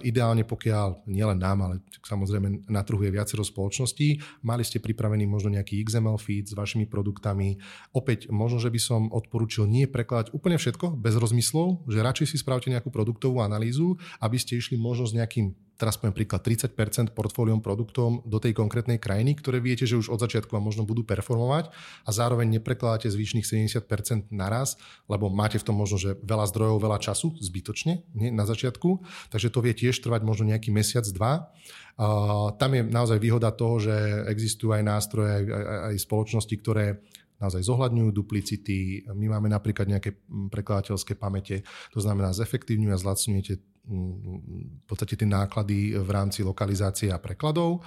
Ideálne 0.00 0.48
pokiaľ 0.48 1.04
nielen 1.04 1.36
nám, 1.36 1.58
ale 1.68 1.74
samozrejme 2.00 2.64
na 2.66 2.80
trhu 2.80 3.04
je 3.04 3.12
viacero 3.12 3.44
spoločností, 3.44 4.18
mali 4.40 4.64
ste 4.64 4.80
pripravený 4.80 5.28
možno 5.28 5.52
nejaký 5.52 5.84
XML 5.84 6.16
feed 6.16 6.48
s 6.48 6.56
vašimi 6.56 6.88
produktami. 6.88 7.60
Opäť 7.92 8.32
možno, 8.32 8.56
že 8.56 8.72
by 8.72 8.80
som 8.80 9.12
odporúčil 9.12 9.68
nie 9.68 9.84
prekladať 9.84 10.32
úplne 10.32 10.56
všetko 10.56 10.96
bez 10.96 11.14
rozmyslov, 11.20 11.84
že 11.86 12.00
radšej 12.00 12.26
si 12.32 12.36
spravte 12.40 12.72
nejakú 12.72 12.88
produktovú 12.88 13.44
analýzu, 13.44 14.00
aby 14.24 14.40
ste 14.40 14.56
išli 14.56 14.80
možno 14.80 15.04
s 15.04 15.12
nejakým 15.12 15.65
teraz 15.76 16.00
poviem 16.00 16.16
príklad, 16.16 16.40
30% 16.40 17.12
portfóliom 17.12 17.60
produktom 17.60 18.24
do 18.24 18.40
tej 18.40 18.56
konkrétnej 18.56 18.96
krajiny, 18.96 19.36
ktoré 19.36 19.60
viete, 19.60 19.84
že 19.84 20.00
už 20.00 20.08
od 20.08 20.20
začiatku 20.24 20.50
vám 20.56 20.64
možno 20.64 20.88
budú 20.88 21.04
performovať 21.04 21.70
a 22.04 22.10
zároveň 22.10 22.58
neprekladáte 22.58 23.12
zvyšných 23.12 23.44
70% 23.44 24.32
naraz, 24.32 24.80
lebo 25.06 25.28
máte 25.28 25.60
v 25.60 25.66
tom 25.68 25.76
možno, 25.76 26.00
že 26.00 26.16
veľa 26.24 26.48
zdrojov, 26.48 26.80
veľa 26.80 26.98
času 26.98 27.36
zbytočne 27.38 28.02
nie, 28.16 28.32
na 28.32 28.48
začiatku, 28.48 29.04
takže 29.28 29.52
to 29.52 29.60
vie 29.60 29.76
tiež 29.76 30.00
trvať 30.00 30.24
možno 30.24 30.48
nejaký 30.48 30.72
mesiac, 30.72 31.04
dva. 31.12 31.52
Uh, 31.96 32.52
tam 32.60 32.76
je 32.76 32.82
naozaj 32.84 33.16
výhoda 33.16 33.48
toho, 33.52 33.80
že 33.80 33.94
existujú 34.28 34.76
aj 34.76 34.84
nástroje, 34.84 35.30
aj, 35.32 35.44
aj, 35.48 35.78
aj 35.92 35.96
spoločnosti, 36.04 36.54
ktoré 36.60 37.00
naozaj 37.36 37.68
zohľadňujú 37.68 38.10
duplicity. 38.16 39.04
My 39.12 39.36
máme 39.36 39.52
napríklad 39.52 39.88
nejaké 39.88 40.16
prekladateľské 40.52 41.16
pamäte, 41.20 41.64
to 41.92 42.00
znamená 42.00 42.32
zefektívňujú 42.32 42.92
a 42.92 43.02
zlacňujete 43.02 43.54
v 43.86 44.84
podstate 44.86 45.14
tie 45.14 45.28
náklady 45.30 45.94
v 45.94 46.10
rámci 46.10 46.42
lokalizácie 46.42 47.14
a 47.14 47.22
prekladov. 47.22 47.86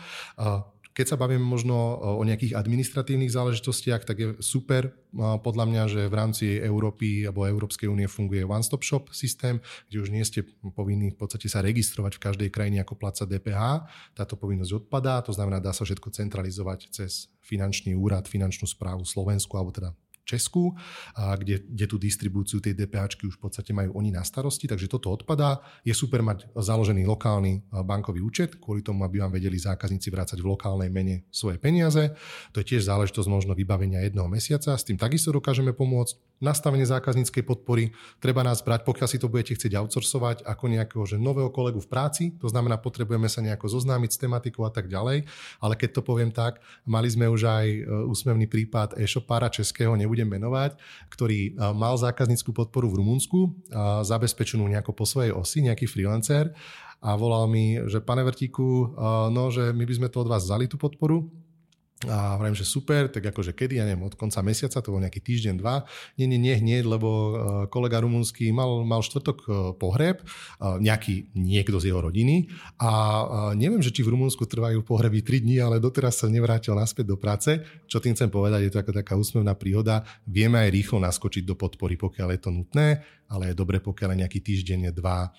Keď 0.89 1.15
sa 1.15 1.21
bavíme 1.21 1.45
možno 1.45 1.75
o 1.95 2.23
nejakých 2.27 2.59
administratívnych 2.59 3.31
záležitostiach, 3.31 4.03
tak 4.03 4.17
je 4.19 4.27
super 4.43 4.91
podľa 5.15 5.65
mňa, 5.71 5.83
že 5.87 6.01
v 6.11 6.17
rámci 6.17 6.45
Európy 6.59 7.23
alebo 7.23 7.47
Európskej 7.47 7.87
únie 7.87 8.03
funguje 8.11 8.43
one-stop 8.43 8.83
shop 8.83 9.07
systém, 9.15 9.63
kde 9.87 10.03
už 10.03 10.11
nie 10.11 10.25
ste 10.27 10.43
povinní 10.75 11.15
v 11.15 11.17
podstate 11.23 11.47
sa 11.47 11.63
registrovať 11.63 12.19
v 12.19 12.23
každej 12.27 12.49
krajine 12.51 12.83
ako 12.83 12.99
placa 12.99 13.23
DPH. 13.23 13.87
Táto 14.11 14.35
povinnosť 14.35 14.75
odpadá, 14.75 15.23
to 15.23 15.31
znamená, 15.31 15.63
dá 15.63 15.71
sa 15.71 15.87
všetko 15.87 16.11
centralizovať 16.11 16.91
cez 16.91 17.31
finančný 17.47 17.95
úrad, 17.95 18.27
finančnú 18.27 18.67
správu 18.67 19.07
Slovensku 19.07 19.55
alebo 19.55 19.71
teda 19.71 19.95
Česku, 20.29 20.77
a 21.17 21.33
kde, 21.33 21.65
kde 21.65 21.85
tú 21.89 21.97
distribúciu 21.97 22.61
tej 22.61 22.77
DPHčky 22.77 23.25
už 23.25 23.41
v 23.41 23.49
podstate 23.49 23.73
majú 23.73 23.97
oni 23.97 24.13
na 24.13 24.21
starosti, 24.21 24.69
takže 24.69 24.85
toto 24.85 25.09
odpadá. 25.09 25.57
Je 25.81 25.95
super 25.97 26.21
mať 26.21 26.45
založený 26.53 27.09
lokálny 27.09 27.73
bankový 27.81 28.21
účet, 28.21 28.61
kvôli 28.61 28.85
tomu, 28.85 29.01
aby 29.07 29.23
vám 29.23 29.33
vedeli 29.33 29.57
zákazníci 29.57 30.13
vrácať 30.13 30.37
v 30.37 30.49
lokálnej 30.53 30.93
mene 30.93 31.25
svoje 31.33 31.57
peniaze. 31.57 32.13
To 32.53 32.61
je 32.61 32.75
tiež 32.75 32.85
záležitosť 32.85 33.27
možno 33.31 33.57
vybavenia 33.57 34.05
jedného 34.05 34.29
mesiaca, 34.29 34.75
s 34.75 34.85
tým 34.85 34.99
takisto 34.99 35.33
dokážeme 35.33 35.71
pomôcť 35.71 36.39
nastavenie 36.39 36.87
zákazníckej 36.87 37.43
podpory. 37.43 37.91
Treba 38.19 38.43
nás 38.43 38.63
brať, 38.63 38.87
pokiaľ 38.87 39.07
si 39.07 39.19
to 39.19 39.27
budete 39.27 39.55
chcieť 39.59 39.75
outsourcovať 39.75 40.47
ako 40.47 40.65
nejakého 40.71 41.03
že 41.03 41.19
nového 41.19 41.51
kolegu 41.51 41.79
v 41.83 41.91
práci, 41.91 42.23
to 42.39 42.47
znamená, 42.47 42.79
potrebujeme 42.79 43.27
sa 43.27 43.43
nejako 43.43 43.67
zoznámiť 43.67 44.09
s 44.15 44.21
tematikou 44.23 44.63
a 44.67 44.71
tak 44.71 44.87
ďalej, 44.87 45.27
ale 45.59 45.73
keď 45.75 45.99
to 45.99 46.01
poviem 46.01 46.31
tak, 46.31 46.63
mali 46.87 47.07
sme 47.11 47.27
už 47.27 47.41
aj 47.47 47.67
e, 47.67 47.79
úsmevný 48.07 48.47
prípad 48.47 48.95
e-shopára 48.99 49.51
českého, 49.51 49.95
nebudem 49.99 50.18
nebudem 50.19 50.35
menovať, 50.35 50.75
ktorý 51.07 51.55
mal 51.71 51.95
zákazníckú 51.95 52.51
podporu 52.51 52.91
v 52.91 52.99
Rumunsku, 52.99 53.39
zabezpečenú 54.03 54.67
nejako 54.67 54.91
po 54.91 55.07
svojej 55.07 55.31
osi, 55.31 55.63
nejaký 55.63 55.87
freelancer. 55.87 56.51
A 56.99 57.15
volal 57.15 57.47
mi, 57.47 57.79
že 57.87 58.03
pane 58.03 58.27
Vertíku, 58.27 58.91
no, 59.31 59.47
že 59.47 59.71
my 59.71 59.87
by 59.87 59.93
sme 59.95 60.11
to 60.11 60.19
od 60.19 60.27
vás 60.27 60.43
vzali 60.43 60.67
tú 60.67 60.75
podporu, 60.75 61.31
a 62.07 62.39
hovorím, 62.39 62.55
že 62.55 62.63
super, 62.63 63.11
tak 63.11 63.27
akože 63.27 63.51
kedy, 63.51 63.75
ja 63.75 63.83
neviem, 63.83 64.07
od 64.07 64.15
konca 64.15 64.39
mesiaca, 64.39 64.79
to 64.79 64.95
bol 64.95 65.03
nejaký 65.03 65.19
týždeň, 65.19 65.59
dva. 65.59 65.83
Nie, 66.15 66.31
nie, 66.31 66.39
nie 66.39 66.55
hneď, 66.55 66.87
lebo 66.87 67.09
e, 67.11 67.31
kolega 67.67 67.99
rumunský 67.99 68.55
mal, 68.55 68.87
mal 68.87 69.03
štvrtok 69.03 69.37
e, 69.43 69.47
pohreb, 69.75 70.23
e, 70.23 70.25
nejaký 70.79 71.35
niekto 71.35 71.75
z 71.75 71.91
jeho 71.91 71.99
rodiny 71.99 72.47
a 72.79 72.91
neviem, 73.51 73.83
že 73.83 73.91
či 73.91 74.07
v 74.07 74.15
Rumunsku 74.15 74.47
trvajú 74.47 74.79
pohreby 74.87 75.19
3 75.19 75.43
dní, 75.43 75.59
ale 75.59 75.83
doteraz 75.83 76.23
sa 76.23 76.31
nevrátil 76.31 76.71
naspäť 76.71 77.11
do 77.11 77.19
práce. 77.19 77.59
Čo 77.91 77.99
tým 77.99 78.15
chcem 78.15 78.31
povedať, 78.31 78.63
je 78.63 78.71
to 78.71 78.79
ako 78.79 78.95
taká 78.95 79.19
úsmevná 79.19 79.51
príhoda. 79.59 80.07
Vieme 80.23 80.63
aj 80.63 80.71
rýchlo 80.71 81.03
naskočiť 81.03 81.43
do 81.43 81.59
podpory, 81.59 81.99
pokiaľ 81.99 82.27
je 82.31 82.39
to 82.39 82.49
nutné 82.55 83.03
ale 83.29 83.53
je 83.53 83.55
dobre, 83.55 83.77
pokiaľ 83.77 84.09
je 84.17 84.21
nejaký 84.25 84.39
týždeň, 84.41 84.89
dva 84.89 85.29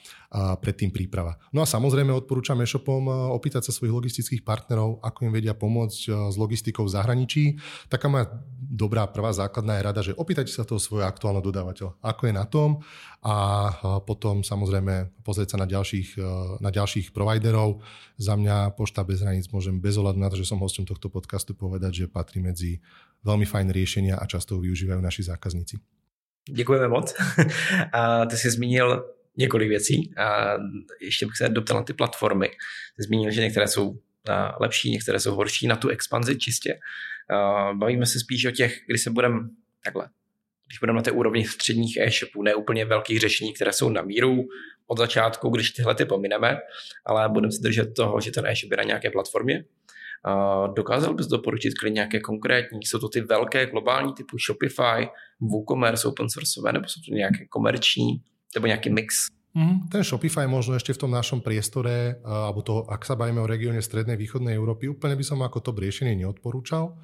predtým 0.63 0.95
príprava. 0.95 1.35
No 1.51 1.59
a 1.59 1.67
samozrejme 1.67 2.15
odporúčam 2.15 2.55
e-shopom 2.63 3.11
opýtať 3.35 3.67
sa 3.67 3.75
svojich 3.75 3.91
logistických 3.91 4.47
partnerov, 4.47 5.03
ako 5.03 5.27
im 5.27 5.35
vedia 5.35 5.59
pomôcť 5.59 6.31
s 6.31 6.37
logistikou 6.51 6.83
v 6.83 6.99
zahraničí. 6.99 7.45
Taká 7.87 8.11
moja 8.11 8.27
dobrá 8.59 9.07
prvá 9.07 9.31
základná 9.31 9.79
je 9.79 9.87
rada, 9.87 10.01
že 10.03 10.19
opýtajte 10.19 10.51
sa 10.51 10.67
toho 10.67 10.83
svojho 10.83 11.07
aktuálneho 11.07 11.47
dodávateľa, 11.47 11.95
ako 12.03 12.23
je 12.27 12.35
na 12.35 12.43
tom 12.51 12.83
a 13.23 13.37
potom 14.03 14.43
samozrejme 14.43 15.23
pozrieť 15.23 15.55
sa 15.55 15.59
na 15.63 15.71
ďalších, 15.71 16.19
na 16.59 16.75
ďalších 16.75 17.15
providerov. 17.15 17.87
Za 18.19 18.35
mňa 18.35 18.75
Pošta 18.75 19.07
bez 19.07 19.23
hraníc 19.23 19.47
môžem 19.55 19.79
bez 19.79 19.95
ohľadu 19.95 20.19
na 20.19 20.27
to, 20.27 20.35
že 20.35 20.51
som 20.51 20.59
hostom 20.59 20.83
tohto 20.83 21.07
podcastu 21.07 21.55
povedať, 21.55 22.03
že 22.03 22.11
patrí 22.11 22.43
medzi 22.43 22.83
veľmi 23.23 23.47
fajn 23.47 23.71
riešenia 23.71 24.19
a 24.19 24.27
často 24.27 24.59
ho 24.59 24.61
využívajú 24.65 24.99
naši 24.99 25.23
zákazníci. 25.31 25.79
Děkujeme 26.51 26.89
moc. 26.89 27.15
A 27.93 28.27
ty 28.27 28.37
jsi 28.37 28.51
zmínil 28.51 29.05
několik 29.37 29.69
věcí 29.69 30.15
a 30.17 30.57
ještě 31.01 31.27
bych 31.27 31.37
se 31.37 31.49
doptal 31.49 31.77
na 31.77 31.83
ty 31.83 31.93
platformy. 31.93 32.49
Ty 32.97 33.03
zmínil, 33.03 33.31
že 33.31 33.41
některé 33.41 33.69
jsou 33.69 33.99
lepší, 34.61 34.91
některé 34.91 35.21
jsou 35.21 35.35
horší 35.35 35.67
na 35.67 35.77
tu 35.77 35.89
expanzi 35.89 36.39
čistě. 36.39 36.79
Bavíme 37.73 38.07
se 38.07 38.21
spíš 38.21 38.47
o 38.47 38.51
těch, 38.51 38.81
kdy 38.87 38.99
se 38.99 39.11
budeme 39.11 39.41
takhle, 39.85 40.09
když 40.67 40.79
budeme 40.79 40.97
na 40.97 41.03
té 41.03 41.11
úrovni 41.11 41.45
středních 41.45 41.97
e-shopů, 41.97 42.43
ne 42.43 42.55
úplně 42.55 42.85
velkých 42.85 43.21
řešení, 43.21 43.55
které 43.55 43.73
jsou 43.73 43.89
na 43.89 44.03
míru 44.03 44.45
od 44.87 44.99
začátku, 44.99 45.49
když 45.49 45.71
tyhle 45.71 45.95
ty 45.95 46.05
pomineme, 46.05 46.59
ale 47.07 47.29
budeme 47.29 47.53
se 47.53 47.63
držet 47.63 47.95
toho, 47.97 48.21
že 48.21 48.31
ten 48.31 48.47
e-shop 48.47 48.71
je 48.71 48.77
na 48.77 48.83
nějaké 48.83 49.11
platformě 49.11 49.65
Dokázal 50.75 51.15
bys 51.15 51.27
doporučit 51.27 51.75
klidně 51.75 51.95
nějaké 51.95 52.21
konkrétní? 52.21 52.81
Jsou 52.83 52.99
to 52.99 53.09
ty 53.09 53.21
velké 53.21 53.67
globální 53.67 54.13
typu 54.15 54.37
Shopify, 54.39 55.09
WooCommerce, 55.41 56.09
open 56.09 56.31
sourceové, 56.31 56.73
nebo 56.73 56.89
jsou 56.89 57.01
to 57.09 57.15
nějaké 57.15 57.47
komerční, 57.47 58.23
nebo 58.55 58.67
nějaký 58.67 58.91
mix? 58.91 59.27
Mm, 59.51 59.91
ten 59.91 60.07
Shopify 60.07 60.47
možno 60.47 60.79
ešte 60.79 60.95
v 60.95 61.03
tom 61.07 61.11
našom 61.11 61.43
priestore, 61.43 62.23
alebo 62.23 62.63
to, 62.63 62.87
ak 62.87 63.03
sa 63.03 63.19
bavíme 63.19 63.43
o 63.43 63.51
regióne 63.51 63.83
strednej 63.83 64.15
východnej 64.15 64.55
Európy, 64.55 64.87
úplne 64.87 65.19
by 65.19 65.25
som 65.27 65.43
ako 65.43 65.59
to 65.59 65.71
riešenie 65.75 66.15
neodporúčal. 66.15 66.95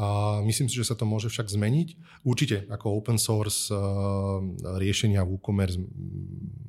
A 0.00 0.40
myslím 0.48 0.72
si, 0.72 0.80
že 0.80 0.88
sa 0.88 0.96
to 0.96 1.04
môže 1.04 1.28
však 1.28 1.52
zmeniť. 1.52 1.88
Určite 2.24 2.64
ako 2.72 2.96
open 2.96 3.20
source 3.20 3.68
riešenia 4.80 5.20
WooCommerce 5.20 5.76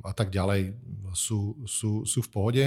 a 0.04 0.12
tak 0.12 0.28
ďalej 0.28 0.76
sú, 1.16 1.56
sú, 1.64 2.04
sú 2.04 2.20
v 2.20 2.30
pohode. 2.30 2.66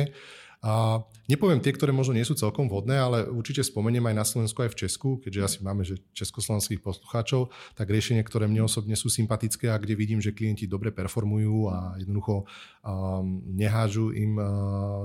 A 0.65 1.05
nepoviem 1.29 1.61
tie, 1.61 1.71
ktoré 1.71 1.93
možno 1.93 2.17
nie 2.17 2.25
sú 2.25 2.33
celkom 2.33 2.67
vhodné, 2.67 2.97
ale 2.97 3.19
určite 3.29 3.61
spomeniem 3.61 4.09
aj 4.09 4.15
na 4.17 4.25
Slovensku, 4.25 4.65
aj 4.65 4.73
v 4.73 4.79
Česku, 4.87 5.09
keďže 5.21 5.45
asi 5.45 5.59
máme 5.61 5.85
že 5.85 6.01
československých 6.17 6.81
poslucháčov, 6.81 7.53
tak 7.77 7.93
riešenie, 7.93 8.25
ktoré 8.25 8.49
mne 8.49 8.65
osobne 8.65 8.97
sú 8.97 9.13
sympatické 9.13 9.69
a 9.69 9.77
kde 9.77 9.95
vidím, 9.95 10.19
že 10.19 10.33
klienti 10.33 10.65
dobre 10.65 10.91
performujú 10.91 11.69
a 11.69 11.95
jednoducho 12.01 12.49
um, 12.83 13.45
nehážu 13.53 14.11
im 14.17 14.41
uh, 14.41 14.47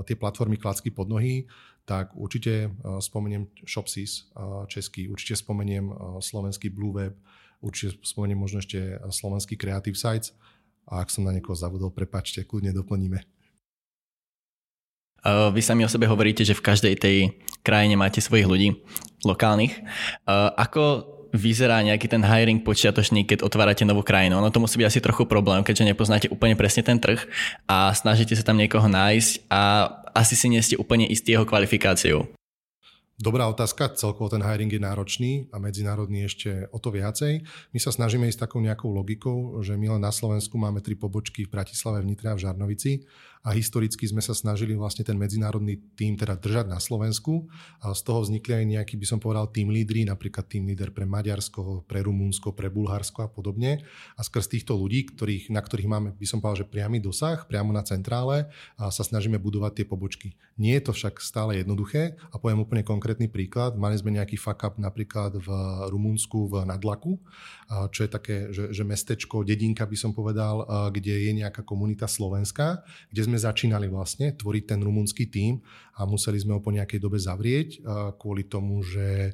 tie 0.08 0.16
platformy 0.16 0.56
klacky 0.56 0.88
pod 0.88 1.12
nohy, 1.12 1.44
tak 1.84 2.16
určite 2.16 2.72
uh, 2.72 2.98
spomeniem 3.02 3.46
Shopsys 3.68 4.32
uh, 4.32 4.64
český, 4.66 5.12
určite 5.12 5.36
spomeniem 5.36 5.90
uh, 5.90 5.96
slovenský 6.18 6.72
Blue 6.72 6.96
Web, 6.96 7.14
určite 7.62 8.00
spomeniem 8.02 8.40
možno 8.40 8.58
ešte 8.58 8.98
slovenský 9.12 9.54
Creative 9.54 9.94
Sites 9.94 10.34
a 10.90 11.02
ak 11.02 11.12
som 11.14 11.22
na 11.22 11.30
niekoho 11.30 11.54
zavodol, 11.54 11.94
prepačte, 11.94 12.42
kľudne 12.42 12.74
doplníme. 12.74 13.31
Uh, 15.22 15.54
vy 15.54 15.62
sami 15.62 15.86
o 15.86 15.90
sebe 15.90 16.10
hovoríte, 16.10 16.42
že 16.42 16.58
v 16.58 16.66
každej 16.66 16.94
tej 16.98 17.16
krajine 17.62 17.94
máte 17.94 18.18
svojich 18.18 18.50
ľudí 18.50 18.74
lokálnych. 19.22 19.78
Uh, 20.26 20.50
ako 20.58 21.06
vyzerá 21.30 21.78
nejaký 21.80 22.10
ten 22.10 22.26
hiring 22.26 22.60
počiatočný, 22.60 23.24
keď 23.24 23.46
otvárate 23.46 23.86
novú 23.86 24.02
krajinu? 24.02 24.42
Ono 24.42 24.50
to 24.50 24.58
musí 24.58 24.82
byť 24.82 24.86
asi 24.90 25.00
trochu 25.00 25.24
problém, 25.24 25.62
keďže 25.62 25.88
nepoznáte 25.88 26.26
úplne 26.26 26.58
presne 26.58 26.82
ten 26.82 26.98
trh 26.98 27.22
a 27.70 27.94
snažíte 27.94 28.34
sa 28.34 28.44
tam 28.44 28.58
niekoho 28.58 28.84
nájsť 28.90 29.46
a 29.46 29.88
asi 30.12 30.34
si 30.36 30.50
nie 30.50 30.60
ste 30.60 30.74
úplne 30.76 31.08
istý 31.08 31.38
jeho 31.38 31.48
kvalifikáciou. 31.48 32.28
Dobrá 33.22 33.46
otázka, 33.46 33.94
celkovo 33.94 34.26
ten 34.26 34.42
hiring 34.42 34.72
je 34.72 34.82
náročný 34.82 35.32
a 35.54 35.62
medzinárodný 35.62 36.26
ešte 36.26 36.66
o 36.74 36.82
to 36.82 36.90
viacej. 36.90 37.46
My 37.70 37.78
sa 37.78 37.94
snažíme 37.94 38.26
ísť 38.26 38.50
takou 38.50 38.58
nejakou 38.58 38.90
logikou, 38.90 39.62
že 39.62 39.78
my 39.78 39.94
len 39.94 40.02
na 40.02 40.10
Slovensku 40.10 40.58
máme 40.58 40.82
tri 40.82 40.98
pobočky 40.98 41.46
v 41.46 41.52
Bratislave, 41.54 42.02
v 42.02 42.10
Nitre 42.10 42.34
a 42.34 42.36
v 42.36 42.42
Žarnovici 42.42 43.06
a 43.42 43.50
historicky 43.58 44.06
sme 44.06 44.22
sa 44.22 44.38
snažili 44.38 44.78
vlastne 44.78 45.02
ten 45.02 45.18
medzinárodný 45.18 45.82
tým 45.98 46.14
teda 46.14 46.38
držať 46.38 46.70
na 46.70 46.78
Slovensku 46.78 47.50
a 47.82 47.90
z 47.90 48.00
toho 48.06 48.22
vznikli 48.22 48.54
aj 48.54 48.64
nejaký, 48.78 48.94
by 48.94 49.06
som 49.06 49.18
povedal, 49.18 49.50
tým 49.50 49.74
lídry, 49.74 50.06
napríklad 50.06 50.46
tým 50.46 50.70
líder 50.70 50.94
pre 50.94 51.02
Maďarsko, 51.02 51.82
pre 51.90 52.06
Rumunsko, 52.06 52.54
pre 52.54 52.70
Bulharsko 52.70 53.26
a 53.26 53.28
podobne. 53.28 53.82
A 54.14 54.22
skrz 54.22 54.46
týchto 54.46 54.78
ľudí, 54.78 55.10
ktorých, 55.10 55.50
na 55.50 55.58
ktorých 55.58 55.90
máme, 55.90 56.08
by 56.14 56.26
som 56.26 56.38
povedal, 56.38 56.62
že 56.62 56.70
priamy 56.70 57.02
dosah, 57.02 57.42
priamo 57.42 57.74
na 57.74 57.82
centrále 57.82 58.46
a 58.78 58.94
sa 58.94 59.02
snažíme 59.02 59.42
budovať 59.42 59.82
tie 59.82 59.86
pobočky. 59.90 60.38
Nie 60.54 60.78
je 60.78 60.86
to 60.86 60.92
však 60.94 61.18
stále 61.18 61.58
jednoduché 61.58 62.14
a 62.30 62.38
poviem 62.38 62.62
úplne 62.62 62.86
konkrétny 62.86 63.26
príklad. 63.26 63.74
Mali 63.74 63.98
sme 63.98 64.14
nejaký 64.14 64.38
fuck 64.38 64.62
up 64.62 64.78
napríklad 64.78 65.34
v 65.42 65.48
Rumunsku 65.90 66.46
v 66.46 66.54
Nadlaku, 66.62 67.18
čo 67.90 68.00
je 68.06 68.10
také, 68.10 68.36
že, 68.54 68.70
že 68.70 68.86
mestečko, 68.86 69.42
dedinka 69.42 69.82
by 69.82 69.96
som 69.98 70.14
povedal, 70.14 70.62
kde 70.94 71.26
je 71.26 71.32
nejaká 71.34 71.66
komunita 71.66 72.06
slovenská, 72.06 72.84
kde 73.10 73.20
sme 73.24 73.31
sme 73.32 73.40
začínali 73.40 73.88
vlastne 73.88 74.36
tvoriť 74.36 74.76
ten 74.76 74.80
rumunský 74.84 75.32
tím 75.32 75.64
a 75.96 76.04
museli 76.04 76.36
sme 76.36 76.52
ho 76.52 76.60
po 76.60 76.68
nejakej 76.68 77.00
dobe 77.00 77.16
zavrieť 77.16 77.80
kvôli 78.20 78.44
tomu, 78.44 78.84
že 78.84 79.32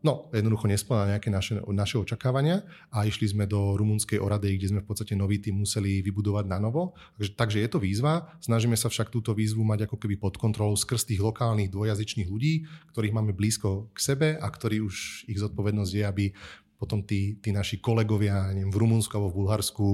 no, 0.00 0.30
jednoducho 0.30 0.70
nesplňa 0.70 1.18
nejaké 1.18 1.28
naše, 1.28 1.58
naše 1.58 1.98
očakávania 1.98 2.62
a 2.88 3.04
išli 3.04 3.28
sme 3.28 3.44
do 3.50 3.74
rumunskej 3.74 4.22
Oradej, 4.22 4.56
kde 4.56 4.70
sme 4.70 4.80
v 4.80 4.88
podstate 4.88 5.18
nový 5.18 5.42
tým 5.42 5.66
museli 5.66 6.00
vybudovať 6.00 6.46
na 6.46 6.62
novo. 6.62 6.94
Takže, 7.18 7.30
takže 7.34 7.58
je 7.60 7.68
to 7.68 7.82
výzva. 7.82 8.30
Snažíme 8.40 8.78
sa 8.78 8.88
však 8.88 9.10
túto 9.10 9.34
výzvu 9.34 9.66
mať 9.66 9.90
ako 9.90 9.98
keby 9.98 10.16
pod 10.16 10.38
kontrolou 10.38 10.78
skrz 10.78 11.04
tých 11.10 11.20
lokálnych 11.20 11.68
dvojazyčných 11.68 12.30
ľudí, 12.30 12.64
ktorých 12.94 13.16
máme 13.16 13.34
blízko 13.34 13.90
k 13.90 13.98
sebe 13.98 14.28
a 14.38 14.46
ktorí 14.46 14.80
už 14.80 15.26
ich 15.28 15.42
zodpovednosť 15.42 15.92
je, 15.92 16.04
aby 16.06 16.24
potom 16.78 17.02
tí, 17.02 17.36
tí 17.42 17.50
naši 17.54 17.78
kolegovia 17.82 18.54
neviem, 18.54 18.70
v 18.70 18.80
Rumunsku 18.80 19.12
alebo 19.14 19.30
v 19.34 19.38
Bulharsku 19.44 19.86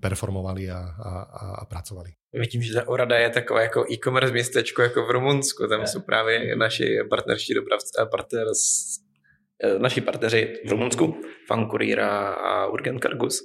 performovali 0.00 0.70
a, 0.70 0.78
a, 0.78 1.12
a 1.60 1.64
pracovali. 1.64 2.10
Vidím, 2.32 2.62
že 2.62 2.74
ta 2.74 2.88
Orada 2.88 3.16
je 3.16 3.30
takové 3.30 3.62
jako 3.62 3.84
e-commerce 3.92 4.32
městečko 4.32 4.82
jako 4.82 5.06
v 5.06 5.10
Rumunsku, 5.10 5.66
tam 5.66 5.86
jsou 5.86 6.00
právě 6.00 6.56
naši 6.56 6.98
partnerští 7.10 7.54
dopravci, 7.54 7.90
partner, 8.10 8.46
e, 9.64 9.78
naši 9.78 10.00
partneři 10.00 10.54
v 10.66 10.70
Rumunsku, 10.70 11.20
Fankurira 11.48 12.28
a 12.28 12.66
Urgent 12.66 13.02
Cargus. 13.02 13.42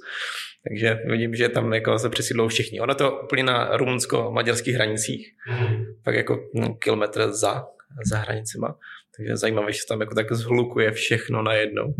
Takže 0.68 0.98
vidím, 1.06 1.34
že 1.34 1.48
tam 1.48 1.72
jako 1.74 1.98
se 1.98 2.08
přesídlou 2.08 2.48
všichni. 2.48 2.80
Ono 2.80 2.94
to 2.94 3.20
úplně 3.24 3.42
na 3.42 3.76
rumunsko-maďarských 3.76 4.74
hranicích, 4.74 5.32
mm. 5.50 5.84
tak 6.04 6.14
jako 6.14 6.38
no, 6.54 6.74
kilometr 6.74 7.32
za, 7.32 7.64
za 8.10 8.18
hranicema. 8.18 8.78
Takže 9.16 9.36
zajímavé, 9.36 9.72
že 9.72 9.78
tam 9.88 10.00
jako 10.00 10.14
tak 10.14 10.32
zhlukuje 10.32 10.92
všechno 10.92 11.42
najednou. 11.42 11.94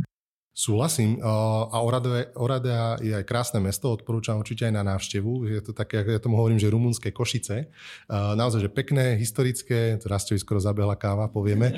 Súhlasím. 0.50 1.22
A 1.22 1.78
Oradea 2.34 2.98
je 2.98 3.14
aj 3.14 3.22
krásne 3.22 3.62
mesto, 3.62 3.86
odporúčam 3.94 4.34
určite 4.34 4.66
aj 4.66 4.74
na 4.74 4.82
návštevu. 4.82 5.46
Je 5.46 5.62
to 5.62 5.70
také, 5.70 6.02
ja 6.02 6.18
tomu 6.18 6.34
hovorím, 6.42 6.58
že 6.58 6.66
rumunské 6.66 7.14
Košice. 7.14 7.70
Naozaj, 8.10 8.66
že 8.66 8.70
pekné, 8.70 9.14
historické, 9.14 9.94
čo 10.02 10.34
skoro 10.42 10.58
zabehla 10.58 10.98
káva, 10.98 11.30
povieme. 11.30 11.70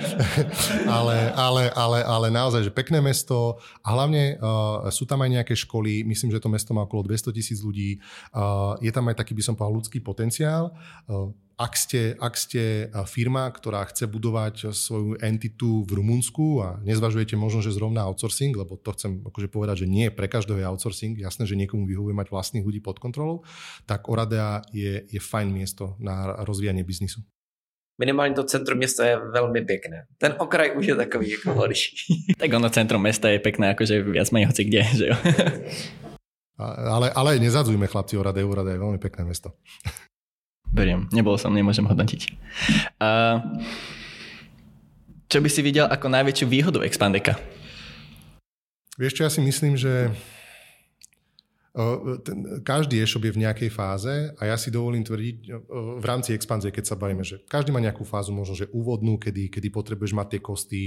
ale, 0.88 1.30
ale, 1.36 1.68
ale, 1.76 2.00
ale 2.00 2.26
naozaj, 2.32 2.64
že 2.64 2.72
pekné 2.72 3.04
mesto 3.04 3.60
a 3.84 3.92
hlavne 3.92 4.40
sú 4.88 5.04
tam 5.04 5.20
aj 5.20 5.30
nejaké 5.30 5.54
školy. 5.54 6.08
Myslím, 6.08 6.32
že 6.32 6.40
to 6.40 6.48
mesto 6.48 6.72
má 6.72 6.88
okolo 6.88 7.04
200 7.12 7.28
tisíc 7.28 7.60
ľudí. 7.60 8.00
Je 8.80 8.90
tam 8.90 9.04
aj 9.12 9.20
taký, 9.20 9.36
by 9.36 9.44
som 9.44 9.54
povedal, 9.54 9.84
ľudský 9.84 10.00
potenciál 10.00 10.72
ak 11.62 11.78
ste, 11.78 12.18
ak 12.18 12.34
ste 12.34 12.90
firma, 13.06 13.46
ktorá 13.46 13.86
chce 13.86 14.10
budovať 14.10 14.74
svoju 14.74 15.22
entitu 15.22 15.86
v 15.86 16.02
Rumunsku 16.02 16.58
a 16.58 16.82
nezvažujete 16.82 17.38
možno, 17.38 17.62
že 17.62 17.70
zrovna 17.70 18.02
outsourcing, 18.02 18.50
lebo 18.58 18.74
to 18.74 18.90
chcem 18.98 19.22
akože 19.22 19.46
povedať, 19.46 19.86
že 19.86 19.90
nie 19.90 20.10
pre 20.10 20.26
každého 20.26 20.58
je 20.58 20.66
outsourcing, 20.66 21.14
jasné, 21.14 21.46
že 21.46 21.54
niekomu 21.54 21.86
vyhovuje 21.86 22.18
mať 22.18 22.34
vlastných 22.34 22.66
ľudí 22.66 22.82
pod 22.82 22.98
kontrolou, 22.98 23.46
tak 23.86 24.10
Oradea 24.10 24.66
je, 24.74 25.06
je 25.06 25.20
fajn 25.22 25.54
miesto 25.54 25.94
na 26.02 26.34
rozvíjanie 26.42 26.82
biznisu. 26.82 27.22
minimálně 27.98 28.34
to 28.34 28.44
centrum 28.44 28.78
města 28.78 29.06
je 29.06 29.16
velmi 29.16 29.64
pěkné. 29.64 30.06
Ten 30.18 30.34
okraj 30.38 30.72
už 30.76 30.86
je 30.86 30.94
takový 30.94 31.30
jako 31.30 31.54
horší. 31.54 31.96
tak 32.38 32.52
ono 32.52 32.70
centrum 32.70 33.02
města 33.02 33.28
je 33.28 33.38
pěkné, 33.38 33.66
jakože 33.68 34.02
viac 34.02 34.30
menej 34.30 34.46
hoci 34.46 34.64
kde, 34.64 34.82
že 34.82 35.06
jo. 35.06 35.16
ale, 36.90 37.10
ale 37.14 37.38
nezadzujme 37.38 37.86
chlapci 37.86 38.18
o 38.18 38.22
Rade, 38.22 38.42
Rade 38.42 38.74
je 38.74 38.82
veľmi 38.82 38.98
pekné 38.98 39.22
mesto. 39.24 39.54
Beriem, 40.72 41.04
nebol 41.12 41.36
som, 41.36 41.52
nemôžem 41.52 41.84
hodnotiť. 41.84 42.32
Uh, 42.96 43.60
čo 45.28 45.44
by 45.44 45.48
si 45.52 45.60
videl 45.60 45.84
ako 45.84 46.08
najväčšiu 46.08 46.46
výhodu 46.48 46.80
Expandeka? 46.80 47.36
Vieš 48.96 49.12
čo, 49.16 49.22
ja 49.24 49.30
si 49.32 49.44
myslím, 49.44 49.76
že 49.76 50.12
ten, 52.20 52.60
každý 52.60 53.00
e-shop 53.00 53.24
je 53.24 53.32
v 53.32 53.42
nejakej 53.48 53.72
fáze 53.72 54.12
a 54.36 54.42
ja 54.44 54.60
si 54.60 54.68
dovolím 54.68 55.00
tvrdiť 55.08 55.36
v 55.72 56.04
rámci 56.04 56.36
expanzie, 56.36 56.68
keď 56.68 56.84
sa 56.92 57.00
bavíme, 57.00 57.24
že 57.24 57.40
každý 57.48 57.72
má 57.72 57.80
nejakú 57.80 58.04
fázu, 58.04 58.28
možno, 58.28 58.52
že 58.52 58.68
úvodnú, 58.76 59.16
kedy, 59.16 59.48
kedy 59.48 59.72
potrebuješ 59.72 60.12
mať 60.12 60.36
tie 60.36 60.40
kosty 60.44 60.82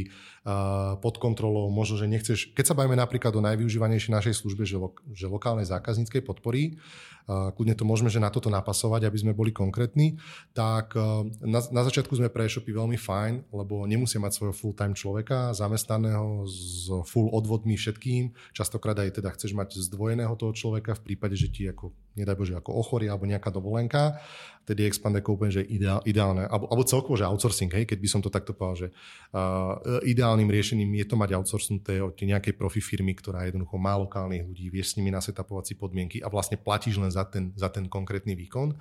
uh, 0.46 0.94
pod 1.02 1.18
kontrolou, 1.18 1.74
možno, 1.74 1.98
že 1.98 2.06
nechceš, 2.06 2.54
keď 2.54 2.66
sa 2.70 2.78
bavíme 2.78 2.94
napríklad 2.94 3.34
o 3.34 3.42
najvyužívanejšej 3.42 4.14
našej 4.14 4.36
službe, 4.46 4.62
že, 4.62 4.78
lo, 4.78 4.94
že 5.10 5.26
lokálnej 5.26 5.66
zákazníckej 5.66 6.22
podpory, 6.22 6.78
kľudne 7.26 7.74
to 7.74 7.90
môžeme, 7.90 8.14
že 8.14 8.22
na 8.22 8.30
toto 8.30 8.54
napasovať, 8.54 9.10
aby 9.10 9.18
sme 9.18 9.34
boli 9.34 9.50
konkrétni, 9.50 10.22
tak 10.54 10.94
na, 11.42 11.58
na 11.74 11.82
začiatku 11.82 12.14
sme 12.14 12.30
pre 12.30 12.46
e-shopy 12.46 12.70
veľmi 12.70 13.02
fajn, 13.02 13.50
lebo 13.50 13.90
nemusia 13.90 14.22
mať 14.22 14.38
svojho 14.38 14.54
full-time 14.54 14.94
človeka, 14.94 15.50
zamestnaného 15.58 16.46
s 16.46 16.86
full 17.10 17.34
odvodmi 17.34 17.82
všetkým. 17.82 18.30
Častokrát 18.54 19.02
aj 19.02 19.18
teda 19.18 19.34
chceš 19.34 19.58
mať 19.58 19.74
zdvojeného 19.74 20.38
toho 20.38 20.54
človeka 20.54 20.75
v 20.82 21.06
prípade, 21.14 21.38
že 21.38 21.48
ti 21.48 21.70
ako, 21.70 21.94
nedaj 22.18 22.36
Bože, 22.36 22.54
ako 22.58 22.72
ochorie 22.76 23.08
alebo 23.08 23.30
nejaká 23.30 23.54
dovolenka 23.54 24.20
tedy 24.66 24.90
Expandeko 24.90 25.38
úplne, 25.38 25.54
že 25.54 25.62
ideál, 25.62 26.02
ideálne, 26.10 26.50
alebo, 26.50 26.66
alebo 26.74 26.84
celkovo, 26.84 27.14
že 27.14 27.30
outsourcing, 27.30 27.70
hej, 27.70 27.86
keď 27.86 28.02
by 28.02 28.10
som 28.10 28.22
to 28.26 28.34
takto 28.34 28.58
povedal, 28.58 28.78
že 28.82 28.88
uh, 28.90 29.78
ideálnym 30.02 30.50
riešením 30.50 30.90
je 31.00 31.06
to 31.06 31.16
mať 31.16 31.38
outsourcnuté 31.38 32.02
od 32.02 32.18
nejakej 32.18 32.58
profi 32.58 32.82
firmy, 32.82 33.14
ktorá 33.14 33.46
jednoducho 33.46 33.78
má 33.78 33.94
lokálnych 34.02 34.42
ľudí, 34.42 34.74
vieš 34.74 34.98
s 34.98 34.98
nimi 34.98 35.14
nasetapovať 35.14 35.64
si 35.70 35.74
podmienky 35.78 36.18
a 36.26 36.28
vlastne 36.34 36.58
platíš 36.58 36.98
len 36.98 37.14
za 37.14 37.24
ten, 37.30 37.54
za 37.54 37.70
ten 37.70 37.86
konkrétny 37.86 38.34
výkon. 38.34 38.74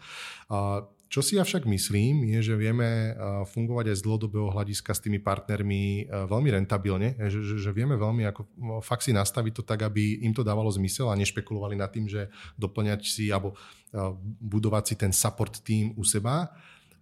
Uh, 0.49 0.89
čo 1.09 1.21
si 1.23 1.39
ja 1.39 1.47
však 1.47 1.69
myslím, 1.69 2.27
je, 2.35 2.53
že 2.53 2.55
vieme 2.59 3.15
fungovať 3.55 3.93
aj 3.93 3.97
z 4.01 4.05
dlhodobého 4.05 4.51
hľadiska 4.51 4.91
s 4.97 5.03
tými 5.05 5.23
partnermi 5.23 6.11
veľmi 6.11 6.51
rentabilne, 6.51 7.15
že, 7.31 7.39
že, 7.45 7.55
že 7.63 7.71
vieme 7.71 7.95
veľmi 7.95 8.27
ako 8.27 8.41
fakt 8.83 9.07
si 9.07 9.15
nastaviť 9.15 9.53
to 9.53 9.63
tak, 9.63 9.87
aby 9.87 10.27
im 10.27 10.35
to 10.35 10.43
dávalo 10.43 10.67
zmysel 10.75 11.13
a 11.13 11.19
nešpekulovali 11.21 11.79
nad 11.79 11.93
tým, 11.93 12.11
že 12.11 12.33
doplňať 12.59 13.01
si 13.07 13.31
alebo 13.31 13.55
budovať 14.43 14.85
si 14.91 14.95
ten 14.99 15.13
support 15.15 15.63
team 15.63 15.95
u 15.95 16.03
seba 16.03 16.51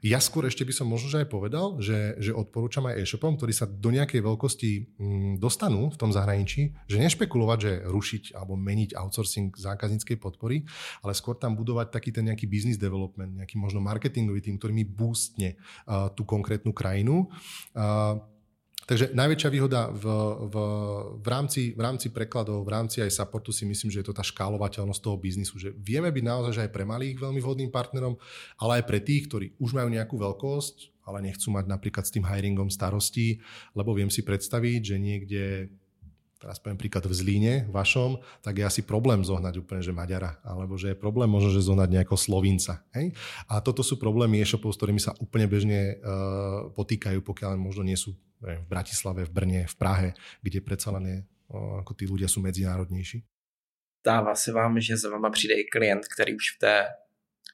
ja 0.02 0.18
skôr 0.18 0.50
ešte 0.50 0.66
by 0.66 0.75
som 0.75 0.90
možno 0.90 1.14
že 1.14 1.23
aj 1.23 1.28
povedal, 1.30 1.78
že, 1.78 2.18
že 2.18 2.35
odporúčam 2.35 2.90
aj 2.90 3.06
e-shopom, 3.06 3.38
ktorí 3.38 3.54
sa 3.54 3.71
do 3.71 3.94
nejakej 3.94 4.18
veľkosti 4.18 4.71
mm, 4.99 5.32
dostanú 5.38 5.94
v 5.94 5.97
tom 5.97 6.11
zahraničí, 6.11 6.75
že 6.90 6.99
nešpekulovať, 6.99 7.59
že 7.62 7.73
rušiť 7.87 8.23
alebo 8.35 8.59
meniť 8.59 8.99
outsourcing 8.99 9.54
zákazníckej 9.54 10.18
podpory, 10.18 10.66
ale 11.06 11.14
skôr 11.14 11.38
tam 11.38 11.54
budovať 11.54 11.94
taký 11.94 12.11
ten 12.11 12.26
nejaký 12.26 12.50
business 12.50 12.82
development, 12.82 13.38
nejaký 13.38 13.54
možno 13.62 13.78
marketingový 13.78 14.42
tým, 14.42 14.59
ktorý 14.59 14.75
mi 14.75 14.82
boostne 14.82 15.54
uh, 15.87 16.11
tú 16.11 16.26
konkrétnu 16.26 16.75
krajinu. 16.75 17.30
Uh, 17.71 18.31
Takže 18.92 19.16
najväčšia 19.16 19.49
výhoda 19.49 19.88
v, 19.88 20.04
v, 20.52 20.56
v, 21.16 21.26
rámci, 21.32 21.72
v 21.72 21.80
rámci 21.80 22.12
prekladov, 22.12 22.61
v 22.61 22.76
rámci 22.76 23.00
aj 23.00 23.08
supportu 23.08 23.49
si 23.49 23.64
myslím, 23.64 23.88
že 23.88 24.04
je 24.04 24.12
to 24.12 24.12
tá 24.12 24.20
škálovateľnosť 24.20 25.00
toho 25.00 25.16
biznisu, 25.16 25.56
že 25.56 25.72
vieme 25.80 26.12
byť 26.12 26.20
naozaj 26.20 26.52
že 26.52 26.62
aj 26.68 26.75
pre 26.76 26.84
malých 26.84 27.16
veľmi 27.16 27.40
vhodným 27.40 27.72
partnerom, 27.72 28.20
ale 28.61 28.84
aj 28.84 28.84
pre 28.84 29.00
tých, 29.00 29.32
ktorí 29.32 29.56
už 29.56 29.72
majú 29.72 29.88
nejakú 29.88 30.20
veľkosť, 30.20 31.08
ale 31.08 31.25
nechcú 31.25 31.56
mať 31.56 31.72
napríklad 31.72 32.04
s 32.04 32.12
tým 32.12 32.28
hiringom 32.28 32.68
starosti, 32.68 33.40
lebo 33.72 33.96
viem 33.96 34.12
si 34.12 34.20
predstaviť, 34.20 34.80
že 34.84 34.96
niekde 35.00 35.42
teraz 36.42 36.58
poviem 36.58 36.75
príklad 36.75 37.06
v 37.06 37.14
Zlíne 37.14 37.54
vašom, 37.70 38.18
tak 38.42 38.58
je 38.58 38.66
asi 38.66 38.82
problém 38.82 39.22
zohnať 39.22 39.62
úplne, 39.62 39.78
že 39.78 39.94
Maďara, 39.94 40.42
alebo 40.42 40.75
že 40.75 40.90
je 40.90 40.99
problém 40.99 41.30
možno, 41.30 41.54
že 41.54 41.62
zohnať 41.62 42.02
nejakého 42.02 42.18
Slovinca. 42.18 42.82
Hej? 42.90 43.14
A 43.46 43.62
toto 43.62 43.87
sú 43.87 43.94
problémy 43.94 44.42
e-shopov, 44.42 44.75
s 44.75 44.78
ktorými 44.82 44.99
sa 44.99 45.14
úplne 45.22 45.46
bežne 45.46 46.02
uh, 46.02 46.66
potýkajú, 46.75 47.22
pokiaľ 47.22 47.54
možno 47.62 47.87
nie 47.87 47.94
sú 47.94 48.18
v 48.42 48.66
Bratislave, 48.66 49.22
v 49.22 49.30
Brne, 49.30 49.62
v 49.70 49.76
Prahe, 49.78 50.08
kde 50.42 50.58
predsa 50.58 50.90
len 50.99 51.04
je, 51.06 51.18
uh, 51.54 51.78
ako 51.86 51.95
tí 51.95 52.10
ľudia 52.10 52.26
sú 52.26 52.43
medzinárodnejší. 52.43 53.23
Stává 54.02 54.34
se 54.34 54.50
vám, 54.52 54.80
že 54.80 54.99
za 54.99 55.10
vama 55.10 55.30
přijde 55.30 55.54
i 55.54 55.64
klient, 55.64 56.02
který 56.10 56.34
už 56.34 56.56
v 56.56 56.58
té 56.58 56.75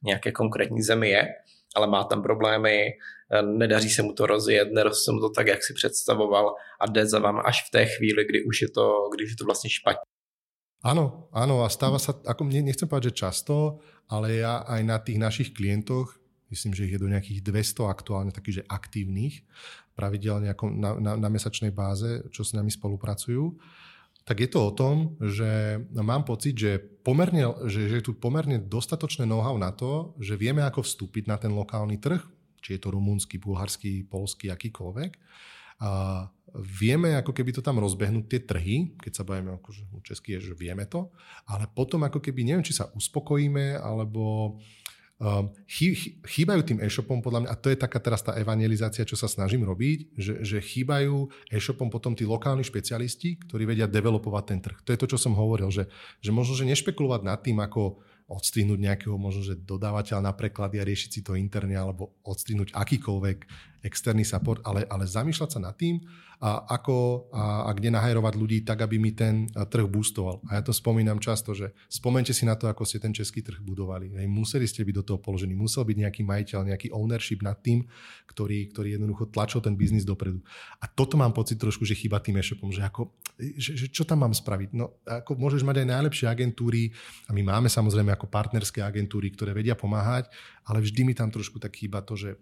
nějaké 0.05 0.33
konkrétní 0.33 0.83
zemi 0.83 1.09
je, 1.11 1.29
ale 1.77 1.87
má 1.87 2.05
tam 2.05 2.23
problémy, 2.23 2.97
nedaří 3.43 3.91
se 3.91 4.03
mu 4.03 4.13
to 4.13 4.27
rozjet, 4.27 4.69
neroste 4.73 5.13
mu 5.13 5.21
to 5.21 5.31
tak, 5.31 5.47
jak 5.47 5.63
si 5.63 5.75
představoval 5.75 6.55
a 6.81 6.87
jde 6.87 7.07
za 7.07 7.19
vám 7.19 7.43
až 7.45 7.69
v 7.69 7.71
té 7.71 7.87
chvíli, 7.87 8.25
kdy 8.25 8.45
už 8.45 8.63
je 8.63 8.69
to, 8.69 9.09
když 9.15 9.31
je 9.31 9.37
to 9.37 9.45
vlastně 9.45 9.71
špatně. 9.71 10.09
Áno, 10.79 11.27
áno 11.35 11.67
a 11.67 11.69
stáva 11.75 11.99
sa, 11.99 12.15
ako 12.23 12.47
nechcem 12.47 12.87
povedať, 12.87 13.11
že 13.11 13.21
často, 13.27 13.83
ale 14.07 14.39
ja 14.39 14.63
aj 14.63 14.81
na 14.87 15.03
tých 15.03 15.19
našich 15.19 15.51
klientoch, 15.51 16.15
myslím, 16.55 16.71
že 16.71 16.87
ich 16.87 16.95
je 16.95 17.03
do 17.03 17.11
nejakých 17.11 17.43
200 17.43 17.91
aktuálne 17.91 18.31
takých, 18.31 18.63
že 18.63 18.69
aktívnych, 18.71 19.43
pravidelne 19.99 20.55
ako 20.55 20.71
na, 20.71 20.95
na, 21.03 21.13
na 21.19 21.29
mesačnej 21.29 21.75
báze, 21.75 22.23
čo 22.31 22.47
s 22.47 22.55
nami 22.55 22.71
spolupracujú, 22.71 23.59
tak 24.23 24.39
je 24.39 24.49
to 24.55 24.71
o 24.71 24.71
tom, 24.71 25.19
že 25.19 25.83
mám 25.91 26.23
pocit, 26.23 26.55
že, 26.55 26.79
pomerne, 26.79 27.67
že, 27.67 27.91
že 27.91 27.99
je 27.99 28.05
tu 28.05 28.15
pomerne 28.15 28.63
dostatočné 28.63 29.27
know-how 29.27 29.59
na 29.59 29.75
to, 29.75 30.15
že 30.23 30.39
vieme, 30.39 30.63
ako 30.63 30.87
vstúpiť 30.87 31.27
na 31.27 31.43
ten 31.43 31.51
lokálny 31.51 31.99
trh, 31.99 32.23
či 32.61 32.77
je 32.77 32.81
to 32.83 32.95
rumúnsky, 32.95 33.39
bulharský, 33.39 34.07
polský, 34.07 34.51
akýkoľvek. 34.51 35.13
A 35.79 36.27
vieme 36.59 37.15
ako 37.15 37.31
keby 37.31 37.55
to 37.55 37.63
tam 37.63 37.79
rozbehnúť 37.79 38.27
tie 38.27 38.41
trhy, 38.43 38.77
keď 38.99 39.13
sa 39.15 39.23
bavíme 39.23 39.63
akože 39.63 39.87
česky 40.03 40.43
že 40.43 40.59
vieme 40.59 40.89
to, 40.91 41.13
ale 41.47 41.71
potom 41.71 42.03
ako 42.03 42.19
keby 42.19 42.43
neviem, 42.43 42.67
či 42.67 42.75
sa 42.75 42.91
uspokojíme, 42.99 43.79
alebo 43.79 44.57
um, 45.23 45.55
chýbajú 46.27 46.61
tým 46.67 46.83
e-shopom 46.83 47.23
podľa 47.23 47.47
mňa, 47.47 47.51
a 47.53 47.61
to 47.61 47.71
je 47.71 47.79
taká 47.79 48.03
teraz 48.03 48.27
tá 48.27 48.35
evangelizácia, 48.35 49.07
čo 49.07 49.15
sa 49.15 49.31
snažím 49.31 49.63
robiť, 49.63 50.19
že, 50.19 50.35
že 50.43 50.59
chýbajú 50.59 51.31
e-shopom 51.53 51.93
potom 51.93 52.17
tí 52.19 52.27
lokálni 52.27 52.67
špecialisti, 52.67 53.39
ktorí 53.47 53.63
vedia 53.69 53.87
developovať 53.87 54.45
ten 54.51 54.59
trh. 54.59 54.83
To 54.83 54.91
je 54.91 54.99
to, 54.99 55.07
čo 55.15 55.19
som 55.21 55.39
hovoril, 55.39 55.71
že, 55.71 55.87
že 56.19 56.35
možno, 56.35 56.59
že 56.59 56.67
nešpekulovať 56.67 57.23
nad 57.23 57.39
tým, 57.39 57.63
ako 57.63 58.03
odstrihnúť 58.29 58.79
nejakého 58.79 59.17
možno, 59.17 59.41
že 59.41 59.57
dodávateľa 59.57 60.21
na 60.21 60.33
preklady 60.37 60.77
a 60.79 60.85
riešiť 60.85 61.11
si 61.11 61.21
to 61.25 61.33
interne 61.33 61.73
alebo 61.73 62.21
odstrihnúť 62.29 62.77
akýkoľvek 62.77 63.39
externý 63.83 64.27
support, 64.27 64.63
ale, 64.67 64.85
ale 64.91 65.07
zamýšľať 65.07 65.51
sa 65.55 65.61
nad 65.63 65.75
tým, 65.79 66.03
a 66.39 66.79
ako 66.79 67.27
a, 67.35 67.67
a 67.67 67.71
kde 67.75 67.91
nahajrovať 67.91 68.35
ľudí 68.39 68.59
tak, 68.63 68.87
aby 68.87 68.95
mi 68.95 69.11
ten 69.11 69.51
trh 69.51 69.91
boostoval. 69.91 70.39
A 70.47 70.59
ja 70.59 70.63
to 70.63 70.71
spomínam 70.71 71.19
často, 71.19 71.51
že 71.51 71.75
spomente 71.91 72.31
si 72.31 72.47
na 72.47 72.55
to, 72.55 72.71
ako 72.71 72.87
ste 72.87 73.03
ten 73.03 73.11
český 73.11 73.43
trh 73.43 73.59
budovali. 73.59 74.15
Hej, 74.15 74.31
museli 74.31 74.71
ste 74.71 74.87
byť 74.87 74.95
do 75.03 75.05
toho 75.05 75.19
položení, 75.19 75.59
musel 75.59 75.83
byť 75.83 75.99
nejaký 75.99 76.23
majiteľ, 76.23 76.61
nejaký 76.71 76.95
ownership 76.95 77.43
nad 77.43 77.59
tým, 77.59 77.83
ktorý, 78.31 78.71
ktorý 78.71 78.89
jednoducho 78.95 79.35
tlačil 79.35 79.59
ten 79.59 79.75
biznis 79.75 80.07
dopredu. 80.07 80.39
A 80.79 80.87
toto 80.87 81.19
mám 81.19 81.35
pocit 81.35 81.59
trošku, 81.59 81.83
že 81.83 81.99
chýba 81.99 82.23
tým 82.23 82.39
e-shopom, 82.39 82.71
že, 82.71 82.87
ako, 82.87 83.11
že, 83.59 83.75
že 83.75 83.87
čo 83.91 84.07
tam 84.07 84.23
mám 84.23 84.31
spraviť? 84.31 84.79
No, 84.79 84.95
ako 85.11 85.35
môžeš 85.35 85.67
mať 85.67 85.83
aj 85.83 85.91
najlepšie 85.91 86.27
agentúry 86.31 86.95
a 87.27 87.35
my 87.35 87.43
máme 87.43 87.67
samozrejme 87.67 88.15
ako 88.15 88.31
partnerské 88.31 88.79
agentúry, 88.79 89.35
ktoré 89.35 89.51
vedia 89.51 89.75
pomáhať, 89.75 90.31
ale 90.71 90.79
vždy 90.87 91.03
mi 91.03 91.19
tam 91.19 91.35
trošku 91.35 91.59
tak 91.59 91.75
chýba 91.75 91.99
to, 92.07 92.15
že 92.15 92.39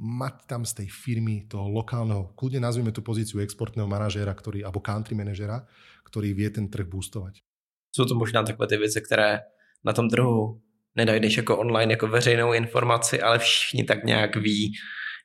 mať 0.00 0.34
tam 0.48 0.64
z 0.64 0.72
tej 0.80 0.88
firmy 0.88 1.44
toho 1.44 1.68
lokálneho, 1.68 2.32
kľudne 2.32 2.64
nazvime 2.64 2.88
tú 2.88 3.04
pozíciu 3.04 3.44
exportného 3.44 3.84
manažéra, 3.84 4.32
ktorý, 4.32 4.64
alebo 4.64 4.80
country 4.80 5.12
manažera, 5.12 5.68
ktorý 6.08 6.32
vie 6.32 6.48
ten 6.48 6.72
trh 6.72 6.88
boostovať. 6.88 7.44
Jsou 7.92 8.04
to 8.04 8.14
možná 8.14 8.42
takové 8.42 8.66
ty 8.66 8.76
věci, 8.76 9.00
které 9.00 9.40
na 9.84 9.92
tom 9.92 10.08
trhu 10.08 10.60
nedajdeš 10.96 11.36
jako 11.36 11.58
online, 11.58 11.92
jako 11.92 12.06
veřejnou 12.06 12.52
informaci, 12.52 13.20
ale 13.20 13.38
všichni 13.38 13.84
tak 13.84 14.04
nějak 14.04 14.36
ví, 14.36 14.72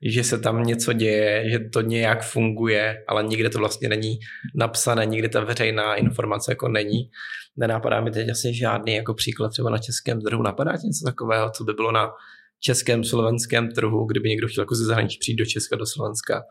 že 0.02 0.24
se 0.24 0.40
tam 0.40 0.64
něco 0.64 0.94
děje, 0.94 1.50
že 1.50 1.60
to 1.60 1.82
nějak 1.82 2.24
funguje, 2.24 3.04
ale 3.08 3.24
nikde 3.24 3.50
to 3.50 3.60
vlastně 3.60 3.90
není 3.90 4.20
napsané, 4.56 5.06
nikdy 5.06 5.30
ta 5.30 5.44
veřejná 5.44 5.96
informace 5.96 6.52
jako 6.52 6.68
není. 6.68 7.10
Nenapadá 7.58 8.02
mi 8.02 8.12
teď 8.12 8.30
asi 8.30 8.54
žádný 8.54 8.96
jako 8.96 9.14
příklad 9.14 9.50
třeba 9.50 9.70
na 9.70 9.78
českém 9.78 10.22
trhu. 10.22 10.44
Napadá 10.44 10.72
něco 10.72 11.06
takového, 11.06 11.50
co 11.50 11.64
by 11.64 11.74
bylo 11.74 11.92
na 11.92 12.12
českém, 12.60 13.04
slovenském 13.04 13.72
trhu, 13.72 14.06
kdyby 14.06 14.30
někdo 14.30 14.48
chtěl 14.48 14.62
jako 14.62 14.76
ze 14.76 14.86
zahraničí 14.86 15.20
přijít 15.20 15.36
do 15.36 15.46
Česka, 15.46 15.76
do 15.76 15.86
Slovenska. 15.86 16.44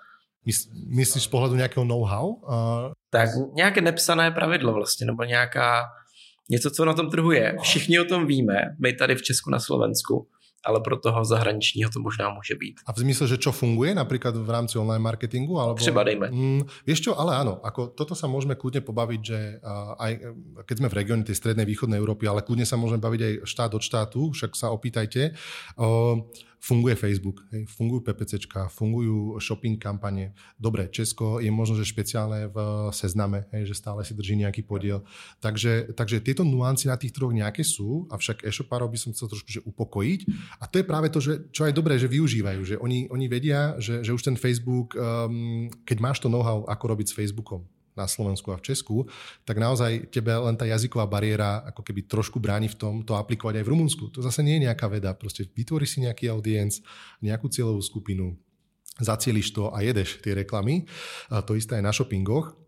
Myslíš 0.86 1.24
z 1.24 1.26
pohledu 1.26 1.54
nějakého 1.54 1.84
know-how? 1.84 2.28
Uh... 2.28 2.52
Tak 3.10 3.28
nějaké 3.54 3.80
nepsané 3.80 4.30
pravidlo 4.30 4.72
vlastně, 4.72 5.06
nebo 5.06 5.24
nějaká 5.24 5.84
něco, 6.50 6.70
co 6.70 6.84
na 6.84 6.94
tom 6.94 7.10
trhu 7.10 7.32
je. 7.32 7.56
Všichni 7.62 8.00
o 8.00 8.04
tom 8.04 8.26
víme, 8.26 8.54
my 8.80 8.92
tady 8.92 9.14
v 9.14 9.22
Česku 9.22 9.50
na 9.50 9.58
Slovensku, 9.58 10.28
ale 10.66 10.80
pro 10.80 10.96
toho 10.96 11.24
zahraničního 11.24 11.90
to 11.90 12.00
možná 12.00 12.30
může 12.30 12.54
být. 12.54 12.80
A 12.86 12.92
v 12.92 12.98
zmysle, 12.98 13.28
že 13.28 13.36
čo 13.36 13.52
funguje 13.52 13.94
napríklad 13.94 14.36
v 14.36 14.50
rámci 14.50 14.78
online 14.78 15.02
marketingu? 15.02 15.60
Alebo... 15.60 15.78
Třeba 15.78 16.02
dejme. 16.02 16.30
Mm, 16.30 16.62
vieš 16.86 17.00
čo, 17.00 17.12
ale 17.20 17.36
áno, 17.36 17.60
ako 17.62 17.92
toto 17.92 18.14
sa 18.14 18.26
môžeme 18.26 18.54
kľudne 18.56 18.80
pobaviť, 18.80 19.20
že 19.20 19.40
uh, 19.60 19.94
aj 20.00 20.12
keď 20.64 20.76
sme 20.78 20.88
v 20.88 20.96
regióne 20.96 21.24
tej 21.24 21.36
strednej 21.36 21.66
východnej 21.68 21.98
Európy, 22.00 22.28
ale 22.28 22.42
kľudne 22.42 22.66
sa 22.66 22.76
môžeme 22.76 23.00
baviť 23.00 23.20
aj 23.20 23.34
štát 23.44 23.72
od 23.74 23.82
štátu, 23.82 24.20
však 24.32 24.56
sa 24.56 24.72
opýtajte. 24.72 25.36
Uh, 25.76 26.24
funguje 26.64 26.96
Facebook, 26.96 27.44
hej, 27.52 27.68
fungujú 27.68 28.00
PPCčka, 28.08 28.72
fungujú 28.72 29.36
shopping 29.36 29.76
kampane. 29.76 30.32
Dobre, 30.56 30.88
Česko 30.88 31.36
je 31.36 31.52
možno, 31.52 31.76
že 31.76 31.84
špeciálne 31.84 32.48
v 32.48 32.88
sezname, 32.88 33.44
hej, 33.52 33.68
že 33.68 33.76
stále 33.76 34.00
si 34.00 34.16
drží 34.16 34.40
nejaký 34.40 34.64
podiel. 34.64 35.04
Takže, 35.44 35.92
takže 35.92 36.24
tieto 36.24 36.40
nuancy 36.40 36.88
na 36.88 36.96
tých 36.96 37.12
troch 37.12 37.36
nejaké 37.36 37.60
sú, 37.60 38.08
avšak 38.08 38.48
e-shopárov 38.48 38.88
by 38.88 38.96
som 38.96 39.12
chcel 39.12 39.28
trošku 39.28 39.50
že 39.52 39.60
upokojiť. 39.60 40.20
A 40.56 40.64
to 40.64 40.80
je 40.80 40.88
práve 40.88 41.12
to, 41.12 41.20
že, 41.20 41.52
čo 41.52 41.68
aj 41.68 41.76
dobré, 41.76 42.00
že 42.00 42.08
využívajú, 42.08 42.60
že 42.64 42.76
oni, 42.80 43.12
oni 43.12 43.26
vedia, 43.28 43.76
že, 43.76 44.00
že 44.00 44.16
už 44.16 44.24
ten 44.24 44.40
Facebook, 44.40 44.96
um, 44.96 45.68
keď 45.84 46.00
máš 46.00 46.24
to 46.24 46.32
know-how, 46.32 46.64
ako 46.64 46.96
robiť 46.96 47.12
s 47.12 47.16
Facebookom, 47.16 47.68
na 47.94 48.10
Slovensku 48.10 48.50
a 48.50 48.58
v 48.58 48.66
Česku, 48.66 49.06
tak 49.46 49.58
naozaj 49.62 50.10
tebe 50.10 50.34
len 50.34 50.58
tá 50.58 50.66
jazyková 50.66 51.06
bariéra 51.06 51.62
ako 51.70 51.80
keby 51.86 52.10
trošku 52.10 52.42
bráni 52.42 52.66
v 52.66 52.78
tom 52.78 52.94
to 53.06 53.14
aplikovať 53.14 53.62
aj 53.62 53.64
v 53.64 53.72
Rumunsku. 53.72 54.04
To 54.14 54.20
zase 54.22 54.42
nie 54.42 54.58
je 54.58 54.66
nejaká 54.70 54.90
veda. 54.90 55.14
Proste 55.14 55.46
vytvoríš 55.46 55.96
si 55.96 55.98
nejaký 56.02 56.30
audience, 56.30 56.82
nejakú 57.22 57.46
cieľovú 57.46 57.80
skupinu, 57.82 58.34
zacieliš 58.98 59.54
to 59.54 59.70
a 59.70 59.82
jedeš 59.82 60.18
tie 60.22 60.34
reklamy. 60.34 60.90
A 61.30 61.42
to 61.42 61.54
isté 61.54 61.78
aj 61.78 61.84
na 61.86 61.92
shoppingoch. 61.94 62.63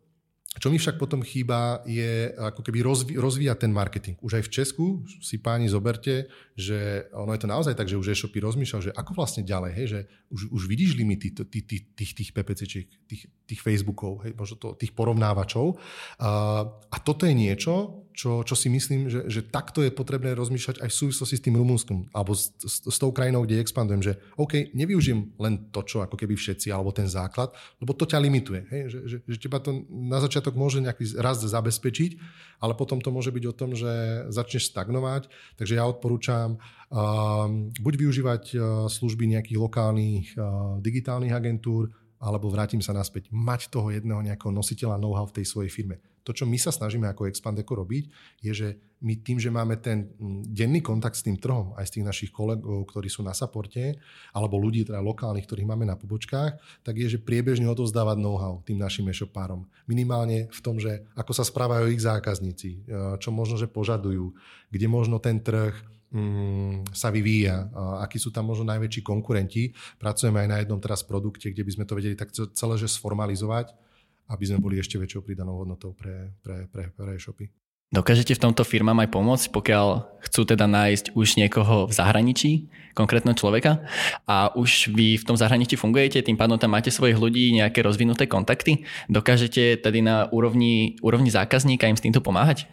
Čo 0.56 0.72
mi 0.72 0.80
však 0.80 0.96
potom 0.96 1.20
chýba, 1.20 1.84
je 1.84 2.32
ako 2.32 2.64
keby 2.64 2.80
rozvi- 2.80 3.16
rozvíjať 3.20 3.58
ten 3.66 3.72
marketing. 3.72 4.16
Už 4.24 4.40
aj 4.40 4.44
v 4.48 4.52
Česku 4.52 4.86
si 5.20 5.36
páni 5.36 5.68
zoberte, 5.68 6.32
že 6.56 7.10
ono 7.12 7.36
je 7.36 7.40
to 7.44 7.48
naozaj 7.50 7.74
tak, 7.76 7.90
že 7.90 8.00
už 8.00 8.16
e-shopy 8.16 8.40
rozmýšľal, 8.40 8.80
že 8.88 8.96
ako 8.96 9.12
vlastne 9.12 9.44
ďalej, 9.44 9.72
hej, 9.76 9.86
že 9.86 10.00
už, 10.32 10.40
už 10.54 10.62
vidíš 10.64 10.96
limity 10.96 11.36
tých, 11.36 11.64
tých, 11.66 11.82
tých, 11.92 12.12
tých 12.16 12.30
PPCčiek, 12.32 12.86
tých, 13.04 13.22
tých 13.44 13.60
Facebookov, 13.60 14.24
hej, 14.24 14.32
možno 14.32 14.56
to, 14.56 14.68
tých 14.78 14.96
porovnávačov. 14.96 15.76
A, 16.20 16.64
a 16.70 16.96
toto 17.04 17.28
je 17.28 17.34
niečo, 17.36 18.05
čo, 18.16 18.40
čo 18.48 18.56
si 18.56 18.72
myslím, 18.72 19.12
že, 19.12 19.28
že 19.28 19.44
takto 19.44 19.84
je 19.84 19.92
potrebné 19.92 20.32
rozmýšľať 20.32 20.80
aj 20.80 20.88
v 20.88 20.98
súvislosti 21.04 21.36
s 21.36 21.44
tým 21.44 21.60
Rumunskom 21.60 22.08
alebo 22.16 22.32
s, 22.32 22.48
s, 22.64 22.80
s 22.88 22.96
tou 22.96 23.12
krajinou, 23.12 23.44
kde 23.44 23.60
expandujem, 23.60 24.00
že 24.00 24.12
OK, 24.40 24.72
nevyužijem 24.72 25.36
len 25.36 25.68
to, 25.68 25.84
čo 25.84 26.00
ako 26.00 26.16
keby 26.16 26.32
všetci, 26.32 26.72
alebo 26.72 26.96
ten 26.96 27.04
základ, 27.04 27.52
lebo 27.76 27.92
to 27.92 28.08
ťa 28.08 28.16
limituje. 28.24 28.64
Hej? 28.72 28.82
Že, 28.88 28.98
že, 29.04 29.16
že 29.28 29.36
teba 29.36 29.60
to 29.60 29.84
na 29.92 30.16
začiatok 30.24 30.56
môže 30.56 30.80
nejaký 30.80 31.12
raz 31.20 31.44
zabezpečiť, 31.44 32.16
ale 32.64 32.72
potom 32.72 33.04
to 33.04 33.12
môže 33.12 33.28
byť 33.28 33.44
o 33.52 33.54
tom, 33.54 33.76
že 33.76 34.24
začneš 34.32 34.72
stagnovať. 34.72 35.28
Takže 35.60 35.76
ja 35.76 35.84
odporúčam 35.84 36.56
uh, 36.56 37.46
buď 37.76 37.94
využívať 38.00 38.42
uh, 38.56 38.60
služby 38.88 39.28
nejakých 39.36 39.60
lokálnych 39.60 40.32
uh, 40.40 40.80
digitálnych 40.80 41.36
agentúr, 41.36 41.92
alebo 42.16 42.48
vrátim 42.48 42.80
sa 42.80 42.96
naspäť, 42.96 43.28
mať 43.28 43.68
toho 43.68 43.92
jedného 43.92 44.24
nejakého 44.24 44.48
nositeľa 44.48 44.96
know-how 44.96 45.28
v 45.28 45.36
tej 45.36 45.52
svojej 45.52 45.68
firme. 45.68 46.00
To, 46.26 46.34
čo 46.34 46.42
my 46.42 46.58
sa 46.58 46.74
snažíme 46.74 47.06
ako 47.06 47.30
Expandeko 47.30 47.78
robiť, 47.78 48.10
je, 48.42 48.52
že 48.52 48.68
my 48.98 49.14
tým, 49.22 49.38
že 49.38 49.52
máme 49.52 49.78
ten 49.78 50.10
denný 50.50 50.82
kontakt 50.82 51.14
s 51.14 51.22
tým 51.22 51.38
trhom, 51.38 51.76
aj 51.78 51.86
s 51.86 51.94
tých 51.94 52.06
našich 52.06 52.30
kolegov, 52.34 52.88
ktorí 52.90 53.06
sú 53.06 53.22
na 53.22 53.30
saporte, 53.30 53.94
alebo 54.34 54.58
ľudí 54.58 54.82
teda 54.82 54.98
lokálnych, 54.98 55.46
ktorých 55.46 55.68
máme 55.68 55.86
na 55.86 55.94
pobočkách, 55.94 56.82
tak 56.82 56.94
je, 56.98 57.14
že 57.14 57.22
priebežne 57.22 57.70
odovzdávať 57.70 58.18
know-how 58.18 58.58
tým 58.66 58.82
našim 58.82 59.06
e-shopárom. 59.06 59.70
Minimálne 59.86 60.50
v 60.50 60.60
tom, 60.64 60.82
že 60.82 61.06
ako 61.14 61.30
sa 61.30 61.46
správajú 61.46 61.94
ich 61.94 62.02
zákazníci, 62.02 62.70
e, 62.74 62.78
čo 63.22 63.30
možno, 63.30 63.54
že 63.54 63.70
požadujú, 63.70 64.34
kde 64.72 64.86
možno 64.90 65.22
ten 65.22 65.38
trh 65.38 65.76
mm, 66.10 66.90
sa 66.90 67.12
vyvíja, 67.12 67.70
akí 68.02 68.18
sú 68.18 68.34
tam 68.34 68.50
možno 68.50 68.66
najväčší 68.66 69.04
konkurenti. 69.04 69.76
Pracujeme 70.00 70.42
aj 70.42 70.48
na 70.50 70.58
jednom 70.64 70.80
teraz 70.80 71.04
produkte, 71.06 71.52
kde 71.52 71.62
by 71.62 71.70
sme 71.70 71.84
to 71.84 71.94
vedeli 71.94 72.16
tak 72.18 72.32
celé 72.32 72.74
že 72.80 72.90
sformalizovať 72.90 73.85
aby 74.26 74.44
sme 74.46 74.58
boli 74.58 74.78
ešte 74.82 74.98
väčšou 74.98 75.22
pridanou 75.22 75.62
hodnotou 75.62 75.94
pre, 75.94 76.34
pre, 76.42 76.66
pre, 76.66 76.90
pre 76.90 77.14
e-shopy. 77.14 77.46
Dokážete 77.86 78.34
v 78.34 78.42
tomto 78.50 78.66
firmám 78.66 78.98
aj 79.06 79.14
pomôcť, 79.14 79.46
pokiaľ 79.54 80.18
chcú 80.26 80.42
teda 80.42 80.66
nájsť 80.66 81.14
už 81.14 81.38
niekoho 81.38 81.86
v 81.86 81.92
zahraničí, 81.94 82.66
konkrétneho 82.98 83.38
človeka 83.38 83.86
a 84.26 84.50
už 84.58 84.90
vy 84.90 85.14
v 85.14 85.22
tom 85.22 85.38
zahraničí 85.38 85.78
fungujete, 85.78 86.18
tým 86.18 86.34
pádom 86.34 86.58
tam 86.58 86.74
máte 86.74 86.90
svojich 86.90 87.14
ľudí, 87.14 87.54
nejaké 87.54 87.86
rozvinuté 87.86 88.26
kontakty. 88.26 88.82
Dokážete 89.06 89.78
tedy 89.78 90.02
na 90.02 90.26
úrovni, 90.34 90.98
úrovni 90.98 91.30
zákazníka 91.30 91.86
im 91.86 91.94
s 91.94 92.02
týmto 92.02 92.18
pomáhať? 92.18 92.66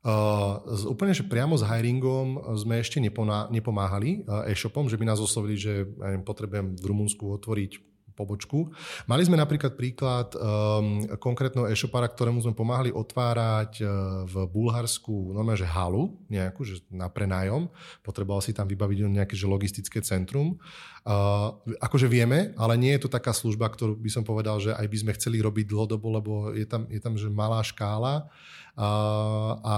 Uh, 0.00 0.62
úplne, 0.88 1.12
že 1.12 1.26
priamo 1.26 1.58
s 1.58 1.66
hiringom 1.66 2.54
sme 2.56 2.80
ešte 2.80 3.02
nepomáhali 3.02 4.24
uh, 4.24 4.46
e-shopom, 4.46 4.86
že 4.86 4.96
by 4.96 5.10
nás 5.10 5.20
oslovili, 5.20 5.58
že 5.58 5.84
ja 5.84 6.06
neviem, 6.08 6.24
potrebujem 6.24 6.78
v 6.78 6.84
Rumunsku 6.86 7.26
otvoriť 7.36 7.89
pobočku. 8.20 8.68
Mali 9.08 9.24
sme 9.24 9.40
napríklad 9.40 9.80
príklad 9.80 10.36
um, 10.36 11.08
konkrétneho 11.16 11.64
e-shopára, 11.72 12.04
ktorému 12.12 12.44
sme 12.44 12.52
pomáhali 12.52 12.92
otvárať 12.92 13.80
uh, 13.80 13.88
v 14.28 14.44
Bulharsku 14.52 15.32
normálne, 15.32 15.56
že 15.56 15.64
halu 15.64 16.20
nejakú, 16.28 16.60
že 16.68 16.84
na 16.92 17.08
prenájom. 17.08 17.72
Potreboval 18.04 18.44
si 18.44 18.52
tam 18.52 18.68
vybaviť 18.68 19.08
nejaké 19.08 19.32
že 19.32 19.48
logistické 19.48 20.04
centrum. 20.04 20.60
Uh, 21.00 21.56
akože 21.80 22.04
vieme, 22.12 22.52
ale 22.60 22.76
nie 22.76 22.92
je 22.92 23.08
to 23.08 23.08
taká 23.08 23.32
služba, 23.32 23.72
ktorú 23.72 23.96
by 23.96 24.10
som 24.12 24.20
povedal, 24.20 24.60
že 24.60 24.76
aj 24.76 24.84
by 24.84 24.96
sme 25.00 25.16
chceli 25.16 25.40
robiť 25.40 25.64
dlhodobo, 25.72 26.06
lebo 26.12 26.32
je 26.52 26.68
tam, 26.68 26.84
je 26.92 27.00
tam 27.00 27.16
že 27.16 27.32
malá 27.32 27.64
škála 27.64 28.28
uh, 28.76 29.52
a 29.64 29.76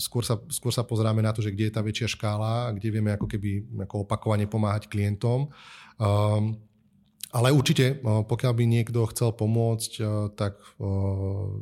skôr 0.00 0.24
sa, 0.24 0.40
skôr 0.48 0.72
sa 0.72 0.80
pozeráme 0.80 1.20
na 1.20 1.36
to, 1.36 1.44
že 1.44 1.52
kde 1.52 1.68
je 1.68 1.74
tá 1.76 1.84
väčšia 1.84 2.08
škála, 2.16 2.72
kde 2.80 2.88
vieme 2.88 3.12
ako 3.12 3.28
keby 3.28 3.84
ako 3.84 4.08
opakovane 4.08 4.48
pomáhať 4.48 4.88
klientom. 4.88 5.52
Um, 6.00 6.56
ale 7.34 7.50
určite, 7.50 7.98
pokiaľ 7.98 8.52
by 8.54 8.64
niekto 8.64 9.02
chcel 9.10 9.34
pomôcť, 9.34 9.92
tak 10.38 10.62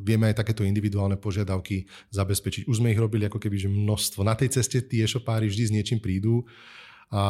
vieme 0.05 0.29
aj 0.29 0.45
takéto 0.45 0.69
individuálne 0.69 1.17
požiadavky 1.17 1.89
zabezpečiť. 2.13 2.69
Už 2.69 2.85
sme 2.85 2.93
ich 2.93 3.01
robili 3.01 3.25
ako 3.25 3.41
keby 3.41 3.57
že 3.57 3.73
množstvo. 3.73 4.21
Na 4.21 4.37
tej 4.37 4.53
ceste 4.53 4.85
tí 4.85 5.01
e-shopári 5.01 5.49
vždy 5.49 5.63
s 5.65 5.73
niečím 5.73 5.97
prídu 5.97 6.45
a 7.09 7.25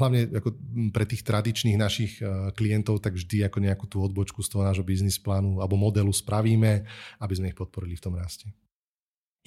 hlavne 0.00 0.28
ako 0.36 0.52
pre 0.92 1.08
tých 1.08 1.24
tradičných 1.24 1.80
našich 1.80 2.20
klientov, 2.56 3.00
tak 3.00 3.16
vždy 3.16 3.48
ako 3.48 3.58
nejakú 3.64 3.84
tú 3.88 4.04
odbočku 4.04 4.44
z 4.44 4.52
toho 4.52 4.64
nášho 4.64 4.84
biznis 4.84 5.16
plánu 5.16 5.64
alebo 5.64 5.80
modelu 5.80 6.12
spravíme, 6.12 6.84
aby 7.20 7.32
sme 7.32 7.48
ich 7.48 7.56
podporili 7.56 7.96
v 7.96 8.04
tom 8.04 8.12
raste. 8.16 8.48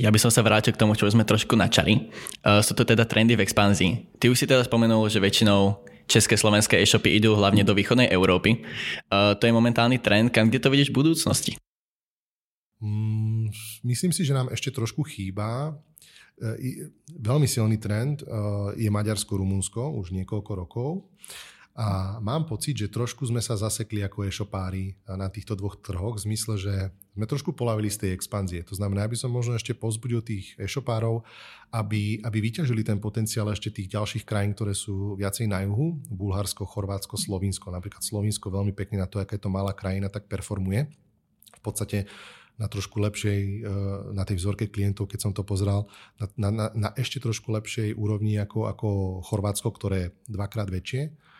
Ja 0.01 0.09
by 0.09 0.17
som 0.17 0.33
sa 0.33 0.41
vrátil 0.41 0.73
k 0.73 0.81
tomu, 0.81 0.97
čo 0.97 1.05
sme 1.05 1.21
trošku 1.21 1.53
načali. 1.53 2.09
sú 2.41 2.73
to 2.73 2.81
teda 2.81 3.05
trendy 3.05 3.37
v 3.37 3.45
expanzii. 3.45 4.17
Ty 4.17 4.33
už 4.33 4.37
si 4.41 4.49
teda 4.49 4.65
spomenul, 4.65 5.05
že 5.05 5.21
väčšinou 5.21 5.85
české, 6.11 6.35
slovenské 6.35 6.75
e-shopy 6.77 7.15
idú 7.15 7.39
hlavne 7.39 7.63
do 7.63 7.71
východnej 7.71 8.11
Európy. 8.11 8.61
Uh, 9.07 9.33
to 9.39 9.47
je 9.47 9.55
momentálny 9.55 10.03
trend, 10.03 10.35
kam 10.35 10.51
kde 10.51 10.59
to 10.59 10.67
vidíš 10.67 10.91
v 10.91 10.99
budúcnosti? 10.99 11.51
Mm, 12.81 13.53
myslím 13.85 14.11
si, 14.11 14.25
že 14.25 14.33
nám 14.33 14.49
ešte 14.49 14.73
trošku 14.73 15.05
chýba. 15.05 15.77
E, 16.41 16.89
veľmi 17.13 17.45
silný 17.45 17.77
trend 17.77 18.25
e, 18.25 18.27
je 18.81 18.89
Maďarsko-Rumunsko 18.89 19.93
už 20.01 20.17
niekoľko 20.17 20.51
rokov. 20.57 21.05
A 21.71 22.19
mám 22.19 22.43
pocit, 22.43 22.75
že 22.75 22.91
trošku 22.91 23.23
sme 23.23 23.39
sa 23.39 23.55
zasekli 23.55 24.03
ako 24.03 24.27
e-shopári 24.27 24.99
na 25.07 25.31
týchto 25.31 25.55
dvoch 25.55 25.79
trhoch, 25.79 26.19
v 26.19 26.27
zmysle, 26.27 26.59
že 26.59 26.73
sme 27.15 27.23
trošku 27.23 27.55
polavili 27.55 27.87
z 27.87 28.07
tej 28.07 28.11
expanzie. 28.11 28.59
To 28.67 28.75
znamená, 28.75 29.07
aby 29.07 29.15
som 29.15 29.31
možno 29.31 29.55
ešte 29.55 29.71
pozbudil 29.71 30.19
tých 30.19 30.51
e-shopárov, 30.59 31.23
aby, 31.71 32.19
aby 32.27 32.37
vyťažili 32.43 32.83
ten 32.83 32.99
potenciál 32.99 33.47
ešte 33.55 33.71
tých 33.71 33.87
ďalších 33.87 34.27
krajín, 34.27 34.51
ktoré 34.51 34.75
sú 34.75 35.15
viacej 35.15 35.47
na 35.47 35.63
juhu, 35.63 35.95
Bulharsko, 36.11 36.67
Chorvátsko, 36.67 37.15
Slovinsko. 37.15 37.71
Napríklad 37.71 38.03
Slovinsko 38.03 38.51
veľmi 38.51 38.75
pekne 38.75 38.99
na 38.99 39.07
to, 39.07 39.23
aká 39.23 39.39
je 39.39 39.43
to 39.47 39.51
malá 39.51 39.71
krajina, 39.71 40.11
tak 40.11 40.27
performuje. 40.27 40.91
V 41.55 41.61
podstate 41.63 42.03
na 42.59 42.67
trošku 42.67 42.99
lepšej, 42.99 43.39
e, 43.39 43.71
na 44.11 44.27
tej 44.27 44.43
vzorke 44.43 44.67
klientov, 44.67 45.07
keď 45.07 45.19
som 45.23 45.31
to 45.31 45.47
pozrel, 45.47 45.87
na, 46.35 46.51
na, 46.51 46.67
na 46.75 46.89
ešte 46.99 47.23
trošku 47.23 47.47
lepšej 47.47 47.95
úrovni 47.95 48.35
ako, 48.43 48.67
ako 48.67 48.87
Chorvátsko, 49.23 49.71
ktoré 49.71 49.97
je 49.97 50.13
dvakrát 50.27 50.67
väčšie 50.67 51.30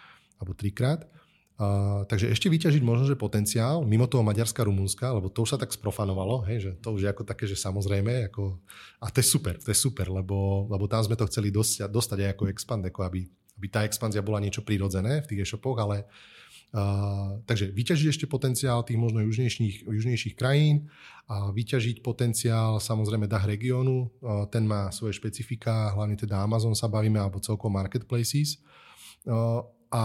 alebo 0.41 0.57
trikrát. 0.57 1.05
Uh, 1.61 2.09
takže 2.09 2.33
ešte 2.33 2.49
vyťažiť 2.49 2.81
možno, 2.81 3.05
že 3.05 3.13
potenciál 3.13 3.85
mimo 3.85 4.09
toho 4.09 4.25
Maďarska, 4.25 4.65
Rumunska, 4.65 5.13
lebo 5.13 5.29
to 5.29 5.45
už 5.45 5.53
sa 5.53 5.57
tak 5.61 5.69
sprofanovalo, 5.69 6.41
hej, 6.49 6.57
že 6.57 6.71
to 6.81 6.89
už 6.97 7.05
je 7.05 7.09
ako 7.13 7.21
také, 7.21 7.45
že 7.45 7.53
samozrejme, 7.53 8.33
ako, 8.33 8.57
a 8.97 9.13
to 9.13 9.21
je 9.21 9.27
super, 9.29 9.61
to 9.61 9.69
je 9.69 9.77
super, 9.77 10.09
lebo, 10.09 10.65
lebo 10.73 10.89
tam 10.89 11.05
sme 11.05 11.13
to 11.13 11.29
chceli 11.29 11.53
dostať, 11.53 11.85
dostať 11.85 12.17
aj 12.25 12.29
ako 12.33 12.43
expandeko, 12.49 13.05
aby, 13.05 13.29
aby 13.29 13.67
tá 13.69 13.85
expanzia 13.85 14.25
bola 14.25 14.41
niečo 14.41 14.65
prirodzené 14.65 15.21
v 15.21 15.29
tých 15.29 15.45
e-shopoch, 15.45 15.77
ale 15.77 16.09
uh, 16.73 17.37
takže 17.45 17.69
vyťažiť 17.69 18.07
ešte 18.09 18.25
potenciál 18.25 18.81
tých 18.81 18.97
možno 18.97 19.21
južnejších, 19.21 19.85
južnejších 19.85 20.33
krajín 20.33 20.89
a 21.29 21.53
vyťažiť 21.53 22.01
potenciál 22.01 22.81
samozrejme 22.81 23.29
dach 23.29 23.45
regiónu, 23.45 24.09
uh, 24.25 24.49
ten 24.49 24.65
má 24.65 24.89
svoje 24.89 25.13
špecifika, 25.13 25.93
hlavne 25.93 26.17
teda 26.17 26.41
Amazon 26.41 26.73
sa 26.73 26.89
bavíme, 26.89 27.21
alebo 27.21 27.37
celkom 27.37 27.69
marketplaces. 27.69 28.57
A 29.91 30.03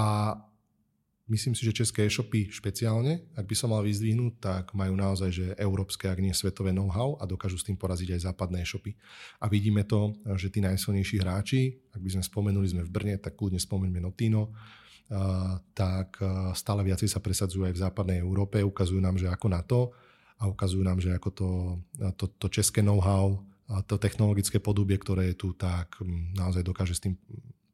myslím 1.26 1.54
si, 1.54 1.66
že 1.66 1.74
české 1.74 2.06
e-shopy 2.06 2.50
špeciálne, 2.50 3.22
ak 3.34 3.46
by 3.46 3.54
som 3.54 3.70
mal 3.74 3.82
vyzdvihnúť, 3.82 4.34
tak 4.38 4.64
majú 4.74 4.94
naozaj 4.94 5.30
že 5.30 5.46
európske, 5.58 6.06
ak 6.06 6.22
nie 6.22 6.34
svetové 6.34 6.70
know-how 6.70 7.18
a 7.18 7.26
dokážu 7.26 7.58
s 7.58 7.66
tým 7.66 7.78
poraziť 7.78 8.14
aj 8.14 8.20
západné 8.30 8.62
e-shopy. 8.62 8.94
A 9.42 9.50
vidíme 9.50 9.82
to, 9.82 10.14
že 10.38 10.50
tí 10.50 10.62
najsilnejší 10.62 11.22
hráči, 11.22 11.78
ak 11.94 12.02
by 12.02 12.10
sme 12.18 12.22
spomenuli, 12.22 12.66
sme 12.66 12.82
v 12.86 12.90
Brne, 12.90 13.16
tak 13.18 13.34
kľudne 13.38 13.58
spomeňme 13.58 13.98
Notino, 13.98 14.54
tak 15.74 16.18
stále 16.58 16.82
viacej 16.82 17.06
sa 17.06 17.22
presadzujú 17.22 17.62
aj 17.66 17.74
v 17.78 17.82
západnej 17.82 18.18
Európe, 18.22 18.58
ukazujú 18.58 18.98
nám, 18.98 19.18
že 19.18 19.30
ako 19.30 19.46
na 19.50 19.62
to 19.62 19.94
a 20.38 20.50
ukazujú 20.50 20.82
nám, 20.82 20.98
že 20.98 21.14
ako 21.14 21.30
to, 21.30 21.48
to, 22.18 22.24
to 22.38 22.46
české 22.50 22.82
know-how, 22.82 23.38
to 23.86 23.98
technologické 23.98 24.62
podobie, 24.62 24.98
ktoré 24.98 25.34
je 25.34 25.38
tu, 25.38 25.54
tak 25.58 25.98
naozaj 26.38 26.62
dokáže 26.62 26.94
s 26.94 27.02
tým 27.02 27.14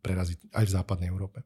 preraziť 0.00 0.56
aj 0.56 0.64
v 0.64 0.74
západnej 0.76 1.08
Európe. 1.12 1.44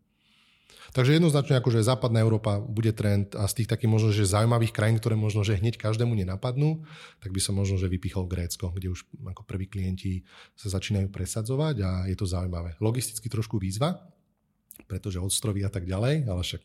Takže 0.92 1.18
jednoznačne 1.18 1.60
akože 1.60 1.84
západná 1.84 2.24
Európa 2.24 2.56
bude 2.62 2.88
trend 2.96 3.36
a 3.36 3.44
z 3.50 3.62
tých 3.62 3.68
takých 3.68 3.90
možno, 3.90 4.10
že 4.16 4.24
zaujímavých 4.24 4.72
krajín, 4.72 4.96
ktoré 4.96 5.12
možno, 5.12 5.44
že 5.44 5.58
hneď 5.58 5.76
každému 5.76 6.16
nenapadnú, 6.16 6.86
tak 7.20 7.36
by 7.36 7.40
som 7.42 7.58
možno, 7.58 7.76
že 7.76 7.90
vypichol 7.90 8.24
Grécko, 8.24 8.72
kde 8.72 8.94
už 8.94 9.04
ako 9.26 9.42
prví 9.44 9.66
klienti 9.68 10.24
sa 10.56 10.72
začínajú 10.72 11.12
presadzovať 11.12 11.76
a 11.84 11.90
je 12.08 12.16
to 12.16 12.24
zaujímavé. 12.24 12.78
Logisticky 12.80 13.28
trošku 13.28 13.60
výzva, 13.60 14.08
pretože 14.88 15.20
ostrovy 15.20 15.66
a 15.66 15.70
tak 15.70 15.84
ďalej, 15.84 16.28
ale 16.30 16.40
však 16.40 16.62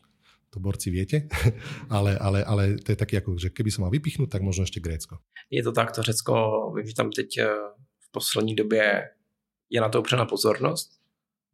to 0.52 0.60
borci 0.60 0.92
viete, 0.92 1.28
ale, 1.96 2.16
ale, 2.16 2.44
ale 2.44 2.62
to 2.76 2.92
je 2.92 2.98
taký 2.98 3.20
ako, 3.20 3.40
že 3.40 3.48
keby 3.48 3.72
som 3.72 3.88
mal 3.88 3.92
vypichnúť, 3.92 4.28
tak 4.28 4.44
možno 4.44 4.68
ešte 4.68 4.84
Grécko. 4.84 5.20
Je 5.48 5.64
to 5.64 5.72
tak, 5.72 5.92
to 5.92 6.04
Řecko, 6.04 6.32
vím, 6.76 6.86
že 6.86 6.94
tam 6.94 7.08
teď 7.10 7.30
eh, 7.38 7.48
v 8.00 8.08
poslední 8.12 8.54
době 8.54 9.08
je 9.70 9.80
na 9.80 9.88
to 9.88 10.00
upřena 10.00 10.24
pozornost, 10.24 11.00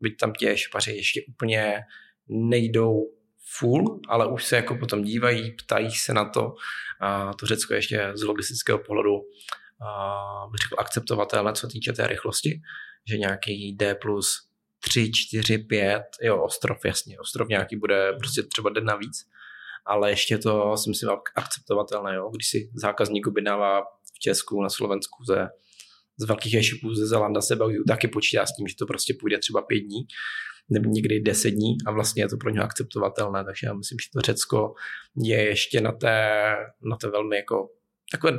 byť 0.00 0.14
tam 0.18 0.32
tě 0.32 0.56
špaři 0.56 0.92
ještě 0.92 1.22
úplně 1.28 1.82
nejdou 2.28 3.10
full, 3.58 4.00
ale 4.08 4.26
už 4.26 4.44
se 4.44 4.56
jako 4.56 4.74
potom 4.74 5.02
dívají, 5.02 5.52
ptají 5.52 5.90
se 5.90 6.14
na 6.14 6.24
to. 6.28 6.54
A 7.00 7.34
to 7.34 7.46
Řecko 7.46 7.74
ještě 7.74 8.10
z 8.14 8.22
logistického 8.22 8.78
pohledu 8.78 9.12
bych 10.50 10.58
řekl 10.58 10.80
akceptovatelné, 10.80 11.52
co 11.52 11.68
týče 11.68 11.92
té 11.92 12.06
rychlosti, 12.06 12.60
že 13.08 13.18
nějaký 13.18 13.76
D 13.76 13.94
plus 13.94 14.48
3, 14.80 15.10
4, 15.14 15.58
5, 15.58 16.02
jo, 16.22 16.42
ostrov, 16.42 16.84
jasně, 16.84 17.18
ostrov 17.18 17.48
nějaký 17.48 17.76
bude 17.76 18.12
prostě 18.18 18.42
třeba 18.42 18.70
den 18.70 18.84
navíc, 18.84 19.28
ale 19.86 20.10
ještě 20.10 20.38
to 20.38 20.76
si 20.76 20.90
myslím 20.90 21.10
akceptovatelné, 21.36 22.14
jo, 22.14 22.30
když 22.34 22.50
si 22.50 22.70
zákazník 22.74 23.26
objednává 23.26 23.82
v 24.14 24.18
Česku, 24.18 24.62
na 24.62 24.68
Slovensku 24.68 25.24
ze, 25.24 25.48
z 26.18 26.26
velkých 26.26 26.54
e-shopů 26.54 26.94
ze 26.94 27.06
Zelanda 27.06 27.40
se 27.40 27.58
taky 27.88 28.08
počítá 28.08 28.46
s 28.46 28.56
tím, 28.56 28.68
že 28.68 28.74
to 28.78 28.86
prostě 28.86 29.14
půjde 29.20 29.38
třeba 29.38 29.62
pět 29.62 29.80
dní, 29.80 30.00
nebo 30.70 30.90
někdy 30.90 31.20
deset 31.20 31.50
dní 31.50 31.76
a 31.86 31.90
vlastně 31.90 32.22
je 32.22 32.28
to 32.28 32.36
pro 32.36 32.50
něho 32.50 32.64
akceptovatelné, 32.64 33.44
takže 33.44 33.66
já 33.66 33.74
myslím, 33.74 33.98
že 33.98 34.08
to 34.12 34.20
Řecko 34.20 34.74
je 35.16 35.46
ještě 35.46 35.80
na 35.80 35.92
té, 35.92 36.54
na 36.90 36.96
té 36.96 37.10
velmi 37.10 37.36
jako 37.36 37.68
takové 38.12 38.38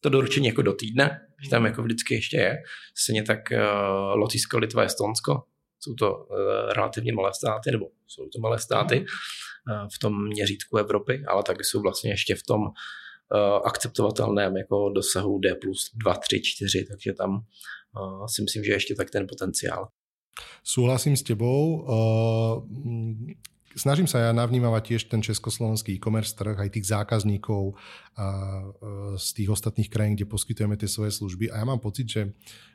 to 0.00 0.08
doručení 0.08 0.46
jako 0.46 0.62
do 0.62 0.72
týdne, 0.72 1.20
že 1.44 1.50
tam 1.50 1.64
jako 1.64 1.82
vždycky 1.82 2.14
ještě 2.14 2.36
je. 2.36 2.56
Stejně 2.98 3.22
tak 3.22 3.38
uh, 3.52 4.18
Lotyšsko, 4.18 4.58
Litva, 4.58 4.82
Estonsko, 4.82 5.42
jsou 5.80 5.94
to 5.94 6.14
uh, 6.14 6.36
relativně 6.72 7.12
malé 7.12 7.34
státy, 7.34 7.70
nebo 7.70 7.86
jsou 8.06 8.28
to 8.28 8.40
malé 8.40 8.58
státy 8.58 9.00
uh, 9.00 9.88
v 9.94 9.98
tom 9.98 10.26
měřítku 10.26 10.76
Evropy, 10.76 11.24
ale 11.28 11.42
taky 11.42 11.64
jsou 11.64 11.80
vlastně 11.80 12.10
ještě 12.10 12.34
v 12.34 12.42
tom 12.42 12.60
akceptovatelném 13.64 14.56
jako 14.56 14.90
dosahu 14.94 15.38
D 15.38 15.54
plus 15.54 15.90
2, 15.94 16.14
3, 16.14 16.40
4, 16.40 16.84
takže 16.84 17.12
tam 17.12 17.30
uh, 17.30 18.26
si 18.26 18.42
myslím, 18.42 18.64
že 18.64 18.72
ještě 18.72 18.94
tak 18.94 19.10
ten 19.10 19.26
potenciál. 19.26 19.88
Súhlasím 20.64 21.16
s 21.16 21.22
tebou. 21.22 21.86
Snažím 23.74 24.06
sa 24.06 24.22
ja 24.22 24.30
navnímavať 24.30 24.82
tiež 24.86 25.02
ten 25.10 25.18
československý 25.18 25.98
e-commerce 25.98 26.30
trh, 26.38 26.54
aj 26.54 26.78
tých 26.78 26.86
zákazníkov 26.86 27.74
z 29.18 29.28
tých 29.34 29.50
ostatných 29.50 29.90
krajín, 29.90 30.14
kde 30.14 30.30
poskytujeme 30.30 30.78
tie 30.78 30.86
svoje 30.86 31.10
služby. 31.10 31.50
A 31.50 31.58
ja 31.58 31.64
mám 31.66 31.82
pocit, 31.82 32.06
že 32.06 32.22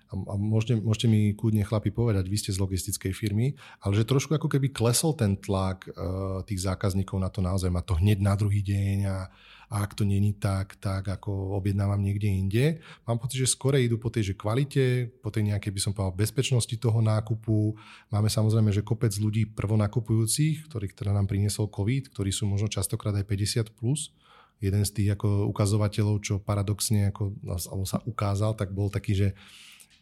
a 0.10 0.34
môžete, 0.42 0.82
môžete 0.82 1.06
mi 1.06 1.38
kľudne 1.38 1.62
chlapi 1.62 1.94
povedať, 1.94 2.26
vy 2.26 2.38
ste 2.42 2.50
z 2.50 2.58
logistickej 2.58 3.14
firmy, 3.14 3.54
ale 3.78 3.94
že 3.94 4.10
trošku 4.10 4.34
ako 4.34 4.50
keby 4.50 4.74
klesol 4.74 5.14
ten 5.14 5.38
tlak 5.38 5.86
uh, 5.86 6.42
tých 6.50 6.66
zákazníkov 6.66 7.22
na 7.22 7.30
to 7.30 7.46
naozaj 7.46 7.70
mať 7.70 7.86
to 7.86 7.96
hneď 8.02 8.18
na 8.18 8.34
druhý 8.34 8.66
deň 8.66 8.98
a, 9.06 9.30
a 9.70 9.76
ak 9.86 9.94
to 9.94 10.10
není 10.10 10.34
tak, 10.34 10.82
tak 10.82 11.06
ako 11.06 11.54
objednávam 11.62 12.02
niekde 12.02 12.26
inde. 12.26 12.66
Mám 13.06 13.22
pocit, 13.22 13.46
že 13.46 13.54
skore 13.54 13.78
idú 13.86 14.02
po 14.02 14.10
tej 14.10 14.34
že 14.34 14.38
kvalite, 14.38 15.14
po 15.22 15.30
tej 15.30 15.54
nejakej 15.54 15.72
by 15.78 15.80
som 15.82 15.92
povedal 15.94 16.18
bezpečnosti 16.18 16.74
toho 16.82 17.06
nákupu. 17.06 17.78
Máme 18.10 18.34
samozrejme, 18.34 18.74
že 18.74 18.82
kopec 18.82 19.14
ľudí 19.14 19.46
prvonakupujúcich, 19.54 20.66
ktorých 20.74 20.98
teda 20.98 21.14
nám 21.14 21.30
priniesol 21.30 21.70
COVID, 21.70 22.10
ktorí 22.10 22.34
sú 22.34 22.50
možno 22.50 22.66
častokrát 22.66 23.14
aj 23.14 23.30
50 23.30 23.78
plus. 23.78 24.10
Jeden 24.58 24.84
z 24.84 24.92
tých 24.92 25.10
ako 25.16 25.48
ukazovateľov, 25.54 26.20
čo 26.20 26.42
paradoxne 26.42 27.14
ako, 27.14 27.32
alebo 27.46 27.86
sa 27.86 28.02
ukázal, 28.04 28.58
tak 28.58 28.74
bol 28.76 28.92
taký, 28.92 29.16
že 29.16 29.30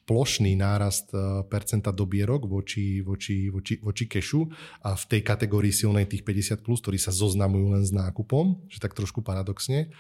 plošný 0.08 0.56
nárast 0.56 1.12
e, 1.12 1.44
percenta 1.52 1.92
dobierok 1.92 2.48
voči, 2.48 3.04
voči, 3.04 3.52
voči, 3.52 3.76
voči 3.84 4.08
kešu 4.08 4.48
a 4.88 4.96
v 4.96 5.04
tej 5.04 5.22
kategórii 5.22 5.76
silnej 5.76 6.08
tých 6.08 6.24
50+, 6.24 6.64
plus, 6.64 6.80
ktorí 6.80 6.96
sa 6.96 7.12
zoznamujú 7.12 7.76
len 7.76 7.84
s 7.84 7.92
nákupom, 7.92 8.72
že 8.72 8.80
tak 8.80 8.96
trošku 8.96 9.20
paradoxne. 9.20 9.92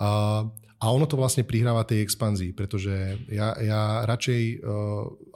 A, 0.00 0.42
a 0.80 0.84
ono 0.88 1.04
to 1.04 1.20
vlastne 1.20 1.44
prihráva 1.44 1.84
tej 1.84 2.00
expanzii, 2.00 2.56
pretože 2.56 3.20
ja, 3.28 3.52
ja 3.60 4.08
radšej, 4.08 4.40
e, 4.40 4.74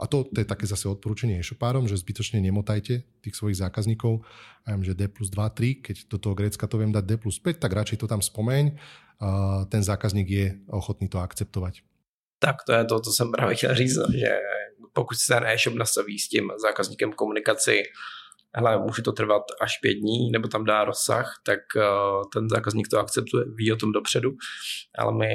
a 0.01 0.05
to, 0.09 0.25
to 0.25 0.41
je 0.41 0.49
také 0.49 0.65
zase 0.65 0.89
odporúčanie 0.89 1.37
e-shopárom, 1.37 1.85
že 1.85 2.01
zbytočne 2.01 2.41
nemotajte 2.41 3.05
tých 3.21 3.37
svojich 3.37 3.61
zákazníkov, 3.61 4.25
ja 4.65 4.73
viem, 4.73 4.89
že 4.89 4.97
D 4.97 5.05
plus 5.13 5.29
2, 5.29 5.37
3, 5.37 5.85
keď 5.85 5.97
do 6.09 6.17
toho 6.17 6.33
Grécka 6.33 6.65
to 6.65 6.81
viem 6.81 6.97
dať 6.97 7.05
D 7.05 7.13
plus 7.21 7.37
5, 7.37 7.61
tak 7.61 7.77
radšej 7.77 8.01
to 8.01 8.09
tam 8.09 8.25
spomeň, 8.25 8.73
ten 9.71 9.83
zákazník 9.85 10.27
je 10.27 10.47
ochotný 10.73 11.07
to 11.07 11.23
akceptovať 11.23 11.85
tak 12.39 12.57
to 12.67 12.73
je 12.73 12.85
to, 12.85 13.01
co 13.01 13.13
jsem 13.13 13.33
právě 13.33 13.57
chtěl 13.57 13.75
říct, 13.75 13.99
že 14.15 14.39
pokud 14.93 15.15
se 15.19 15.35
ten 15.35 15.47
e-shop 15.47 15.75
nastaví 15.75 16.19
s 16.19 16.29
tím 16.29 16.51
zákazníkem 16.63 17.13
komunikaci, 17.13 17.83
hele, 18.55 18.79
může 18.79 19.03
to 19.03 19.13
trvat 19.13 19.43
až 19.61 19.79
pět 19.79 19.95
dní, 19.95 20.31
nebo 20.31 20.49
tam 20.49 20.65
dá 20.65 20.85
rozsah, 20.85 21.41
tak 21.47 21.61
uh, 21.77 22.23
ten 22.33 22.49
zákazník 22.49 22.89
to 22.89 22.99
akceptuje, 22.99 23.45
ví 23.55 23.73
o 23.73 23.77
tom 23.77 23.93
dopředu, 23.93 24.31
ale 24.99 25.13
my 25.19 25.29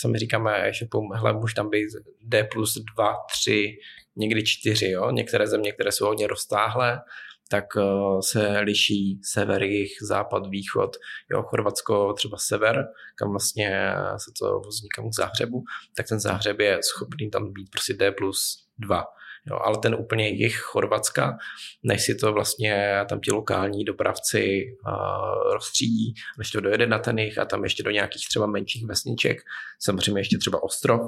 sami 0.00 0.18
říkáme 0.18 0.68
e-shopům, 0.68 1.12
hele, 1.14 1.32
může 1.32 1.54
tam 1.54 1.70
být 1.70 1.88
D 2.22 2.44
plus 2.44 2.74
2, 2.96 3.16
3, 3.32 3.76
někdy 4.16 4.44
4, 4.44 4.90
jo? 4.90 5.10
některé 5.10 5.46
země, 5.46 5.72
které 5.72 5.92
jsou 5.92 6.06
hodně 6.06 6.26
roztáhlé, 6.26 7.00
tak 7.48 7.64
eh, 7.76 7.82
se 8.22 8.60
liší 8.60 9.20
sever, 9.22 9.62
jich, 9.62 9.92
západ, 10.02 10.46
východ. 10.46 10.96
Jo, 11.30 11.42
Chorvatsko 11.42 12.12
třeba 12.12 12.36
sever, 12.38 12.88
kam 13.14 13.30
vlastně 13.30 13.92
se 14.16 14.30
to 14.40 14.60
vozí 14.60 14.88
k 14.88 15.14
záhřebu, 15.16 15.64
tak 15.96 16.08
ten 16.08 16.20
záhřeb 16.20 16.60
je 16.60 16.78
schopný 16.82 17.30
tam 17.30 17.52
být 17.52 17.70
prostě 17.70 17.94
D 17.94 18.12
plus 18.12 18.66
2. 18.78 19.04
Jo, 19.50 19.58
ale 19.64 19.78
ten 19.78 19.94
úplně 19.94 20.28
jich 20.28 20.56
Chorvatska, 20.56 21.38
než 21.82 22.04
si 22.04 22.14
to 22.14 22.32
vlastně 22.32 23.04
tam 23.08 23.20
ti 23.20 23.32
lokální 23.32 23.84
dopravci 23.84 24.64
uh, 24.86 25.52
rozstřídí, 25.52 26.14
než 26.38 26.50
to 26.50 26.60
dojede 26.60 26.86
na 26.86 26.98
ten 26.98 27.18
jich 27.18 27.38
a 27.38 27.44
tam 27.44 27.64
ještě 27.64 27.82
do 27.82 27.90
nějakých 27.90 28.28
třeba 28.28 28.46
menších 28.46 28.86
vesniček, 28.86 29.38
samozřejmě 29.78 30.20
ještě 30.20 30.38
třeba 30.38 30.62
ostrov, 30.62 31.00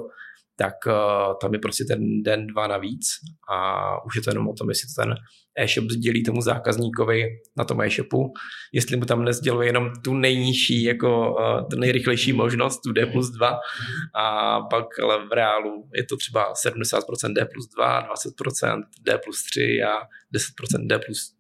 tak 0.61 0.75
uh, 0.87 1.35
tam 1.41 1.53
je 1.53 1.59
prostě 1.59 1.85
ten 1.85 2.23
den, 2.23 2.47
dva 2.47 2.67
navíc 2.67 3.07
a 3.53 4.05
už 4.05 4.17
je 4.17 4.23
to 4.23 4.31
jenom 4.31 4.49
o 4.49 4.53
tom, 4.53 4.69
jestli 4.69 4.89
to 4.89 5.03
ten 5.03 5.15
e-shop 5.59 5.91
sdělí 5.91 6.23
tomu 6.23 6.41
zákazníkovi 6.41 7.25
na 7.57 7.65
tom 7.65 7.81
e-shopu, 7.81 8.33
jestli 8.73 8.97
mu 8.97 9.05
tam 9.05 9.25
nezděluje 9.25 9.69
jenom 9.69 9.91
tu 10.05 10.15
nejnižší, 10.15 10.83
jako 10.83 11.35
uh, 11.35 11.69
tu 11.69 11.77
nejrychlejší 11.79 12.33
možnost, 12.33 12.81
tu 12.81 12.93
D 12.93 13.07
plus 13.07 13.31
2 13.31 13.59
a 14.15 14.61
pak 14.61 14.87
ale 15.03 15.27
v 15.27 15.33
reálu 15.33 15.89
je 15.95 16.05
to 16.05 16.17
třeba 16.17 16.53
70% 16.53 17.33
D 17.33 17.45
plus 17.45 17.69
2, 17.77 18.09
20% 18.41 18.83
D 19.03 19.19
plus 19.25 19.45
3 19.45 19.83
a 19.83 20.01
10% 20.77 20.87
D 20.87 20.99
plus 20.99 21.40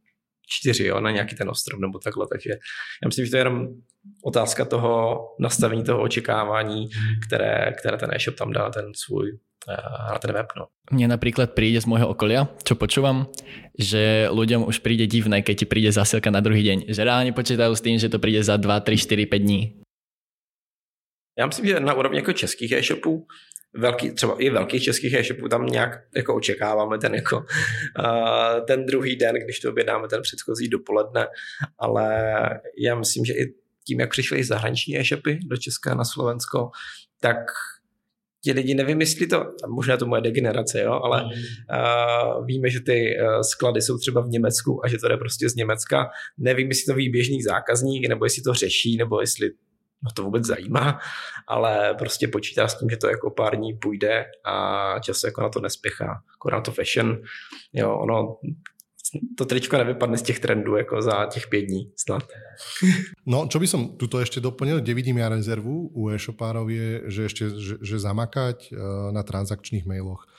4 0.50 0.84
jo, 0.84 1.00
na 1.00 1.10
nějaký 1.10 1.36
ten 1.36 1.50
ostrov 1.50 1.80
nebo 1.80 1.98
takhle, 1.98 2.26
takže 2.32 2.50
já 3.02 3.06
myslím, 3.06 3.24
že 3.24 3.30
to 3.30 3.36
je 3.36 3.40
jenom 3.40 3.66
otázka 4.24 4.64
toho 4.64 5.18
nastavení 5.40 5.84
toho 5.84 6.02
očekávání, 6.02 6.88
které, 7.26 7.72
které 7.78 7.96
ten 7.96 8.10
e-shop 8.12 8.36
tam 8.36 8.52
dá 8.52 8.70
ten 8.70 8.92
svůj 8.94 9.38
na 10.12 10.18
ten 10.18 10.32
web. 10.32 10.48
No. 10.56 10.72
Mne 10.90 11.12
napríklad 11.12 11.52
príde 11.52 11.76
z 11.78 11.86
môjho 11.86 12.08
okolia, 12.08 12.48
čo 12.64 12.80
počúvam, 12.80 13.28
že 13.76 14.26
ľuďom 14.32 14.64
už 14.64 14.80
príde 14.80 15.04
divné, 15.04 15.44
keď 15.44 15.54
ti 15.62 15.66
príde 15.68 15.92
zásielka 15.92 16.32
na 16.32 16.40
druhý 16.40 16.64
deň. 16.64 16.88
Že 16.88 17.00
reálne 17.04 17.36
počítajú 17.36 17.72
s 17.76 17.84
tým, 17.84 18.00
že 18.00 18.08
to 18.08 18.16
príde 18.16 18.40
za 18.40 18.56
2, 18.56 18.66
3, 18.66 18.96
4, 18.96 19.28
5 19.28 19.36
dní. 19.36 19.60
Já 21.38 21.46
myslím, 21.46 21.66
že 21.66 21.80
na 21.80 21.94
úrovni 21.94 22.18
jako 22.18 22.32
českých 22.32 22.72
e-shopů, 22.72 23.26
velký, 23.74 24.14
třeba 24.14 24.37
i 24.38 24.50
velkých 24.50 24.83
českých 24.83 25.14
e-shopů, 25.14 25.48
tam 25.48 25.66
nějak 25.66 25.90
jako 26.16 26.35
očekáváme 26.35 26.98
ten, 26.98 27.14
jako, 27.14 27.37
uh, 27.37 28.66
ten 28.66 28.87
druhý 28.87 29.16
den, 29.16 29.35
když 29.35 29.61
to 29.61 29.70
objednáme 29.70 30.09
ten 30.09 30.22
předchozí 30.22 30.68
dopoledne, 30.68 31.26
ale 31.78 32.35
já 32.78 32.94
myslím, 32.94 33.24
že 33.24 33.33
i 33.33 33.54
tím, 33.87 34.00
jak 34.00 34.11
přišly 34.11 34.44
zahraniční 34.44 34.98
e-shopy 34.98 35.38
do 35.46 35.56
Česka 35.56 35.94
na 35.94 36.04
Slovensko, 36.04 36.70
tak 37.20 37.37
ti 38.44 38.52
lidi 38.52 38.74
nevymyslí 38.74 39.28
to, 39.28 39.44
možná 39.68 39.96
to 39.96 40.06
moje 40.06 40.22
degenerace, 40.22 40.80
jo, 40.80 40.92
ale 40.92 41.24
uh, 41.24 42.46
víme, 42.46 42.70
že 42.70 42.80
ty 42.80 43.16
uh, 43.22 43.40
sklady 43.40 43.83
jsou 43.83 43.98
třeba 43.98 44.20
v 44.20 44.28
Německu 44.28 44.85
a 44.85 44.88
že 44.88 44.98
to 44.98 45.09
jde 45.09 45.16
prostě 45.16 45.48
z 45.48 45.54
Německa. 45.54 46.09
Nevím, 46.38 46.68
jestli 46.68 46.85
to 46.85 46.94
ví 46.94 47.09
běžný 47.09 47.42
zákazník, 47.42 48.09
nebo 48.09 48.24
jestli 48.24 48.42
to 48.42 48.54
řeší, 48.54 48.96
nebo 48.96 49.20
jestli 49.20 49.50
no 50.02 50.10
to 50.14 50.22
vůbec 50.22 50.44
zajímá, 50.44 50.98
ale 51.48 51.94
prostě 51.98 52.28
počítá 52.28 52.68
s 52.68 52.78
tím, 52.78 52.90
že 52.90 52.96
to 52.96 53.08
jako 53.08 53.30
pár 53.30 53.56
dní 53.56 53.74
půjde 53.74 54.24
a 54.44 54.94
často 55.00 55.26
jako 55.26 55.40
na 55.42 55.48
to 55.48 55.60
nespěchá, 55.60 56.22
jako 56.34 56.60
to 56.60 56.72
fashion. 56.72 57.22
Jo, 57.72 57.98
ono 57.98 58.36
to 59.38 59.44
tričko 59.44 59.76
nevypadne 59.76 60.18
z 60.18 60.22
těch 60.22 60.40
trendů 60.40 60.76
jako 60.76 61.02
za 61.02 61.26
těch 61.26 61.46
pět 61.46 61.62
dní 61.62 61.92
snad. 61.96 62.22
No, 63.26 63.50
čo 63.50 63.58
by 63.58 63.66
som 63.66 63.98
tuto 63.98 64.22
ešte 64.22 64.38
doplnil, 64.38 64.78
kde 64.78 64.94
vidím 64.94 65.18
ja 65.18 65.26
rezervu 65.26 65.90
u 65.90 66.14
e-shopárov 66.14 66.70
je, 66.70 66.88
že 67.10 67.20
ešte 67.26 67.44
že, 67.58 67.74
že 67.82 67.96
zamakať 67.98 68.70
na 69.10 69.26
transakčných 69.26 69.82
mailoch. 69.82 70.30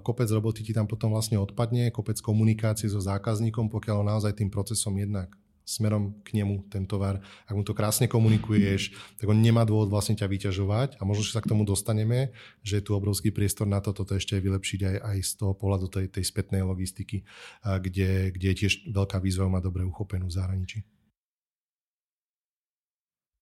Kopec 0.00 0.32
roboty 0.32 0.64
ti 0.64 0.72
tam 0.72 0.88
potom 0.88 1.12
vlastne 1.12 1.36
odpadne, 1.36 1.92
kopec 1.92 2.16
komunikácie 2.24 2.88
so 2.88 3.04
zákazníkom, 3.04 3.68
pokiaľ 3.68 4.08
naozaj 4.08 4.32
tým 4.32 4.48
procesom 4.48 4.96
jednak 4.96 5.28
smerom 5.66 6.14
k 6.22 6.38
nemu 6.38 6.70
ten 6.70 6.86
tovar. 6.86 7.18
Ak 7.42 7.58
mu 7.58 7.66
to 7.66 7.74
krásne 7.74 8.06
komunikuješ, 8.06 8.94
tak 9.18 9.26
on 9.26 9.42
nemá 9.42 9.66
dôvod 9.66 9.90
vlastne 9.90 10.14
ťa 10.14 10.30
vyťažovať 10.30 10.96
a 10.96 11.02
možno 11.02 11.26
sa 11.26 11.42
k 11.42 11.50
tomu 11.50 11.66
dostaneme, 11.66 12.30
že 12.62 12.78
je 12.78 12.86
tu 12.86 12.94
obrovský 12.94 13.34
priestor 13.34 13.66
na 13.66 13.82
to, 13.82 13.90
toto 13.90 14.14
ešte 14.14 14.38
vylepšiť 14.38 14.80
aj, 14.86 14.96
aj 15.02 15.16
z 15.26 15.32
toho 15.42 15.52
pohľadu 15.58 15.90
tej, 15.90 16.06
tej 16.06 16.22
spätnej 16.22 16.62
logistiky, 16.62 17.26
kde, 17.66 18.30
kde 18.30 18.46
je 18.54 18.56
tiež 18.62 18.72
veľká 18.94 19.18
výzva 19.18 19.50
má 19.50 19.58
dobre 19.58 19.82
uchopenú 19.82 20.30
v 20.30 20.36
zahraničí. 20.38 20.78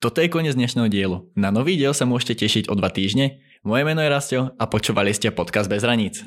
Toto 0.01 0.21
je 0.21 0.33
koniec 0.33 0.57
dnešného 0.57 0.89
dielu. 0.89 1.17
Na 1.37 1.53
nový 1.53 1.77
diel 1.77 1.93
sa 1.93 2.09
môžete 2.09 2.45
tešiť 2.45 2.73
o 2.73 2.77
dva 2.77 2.89
týždne. 2.89 3.41
Moje 3.65 3.85
meno 3.85 4.05
je 4.05 4.13
Rastio 4.13 4.53
a 4.57 4.65
počúvali 4.69 5.13
ste 5.13 5.33
podcast 5.33 5.69
Bez 5.69 5.85
hraníc. 5.85 6.25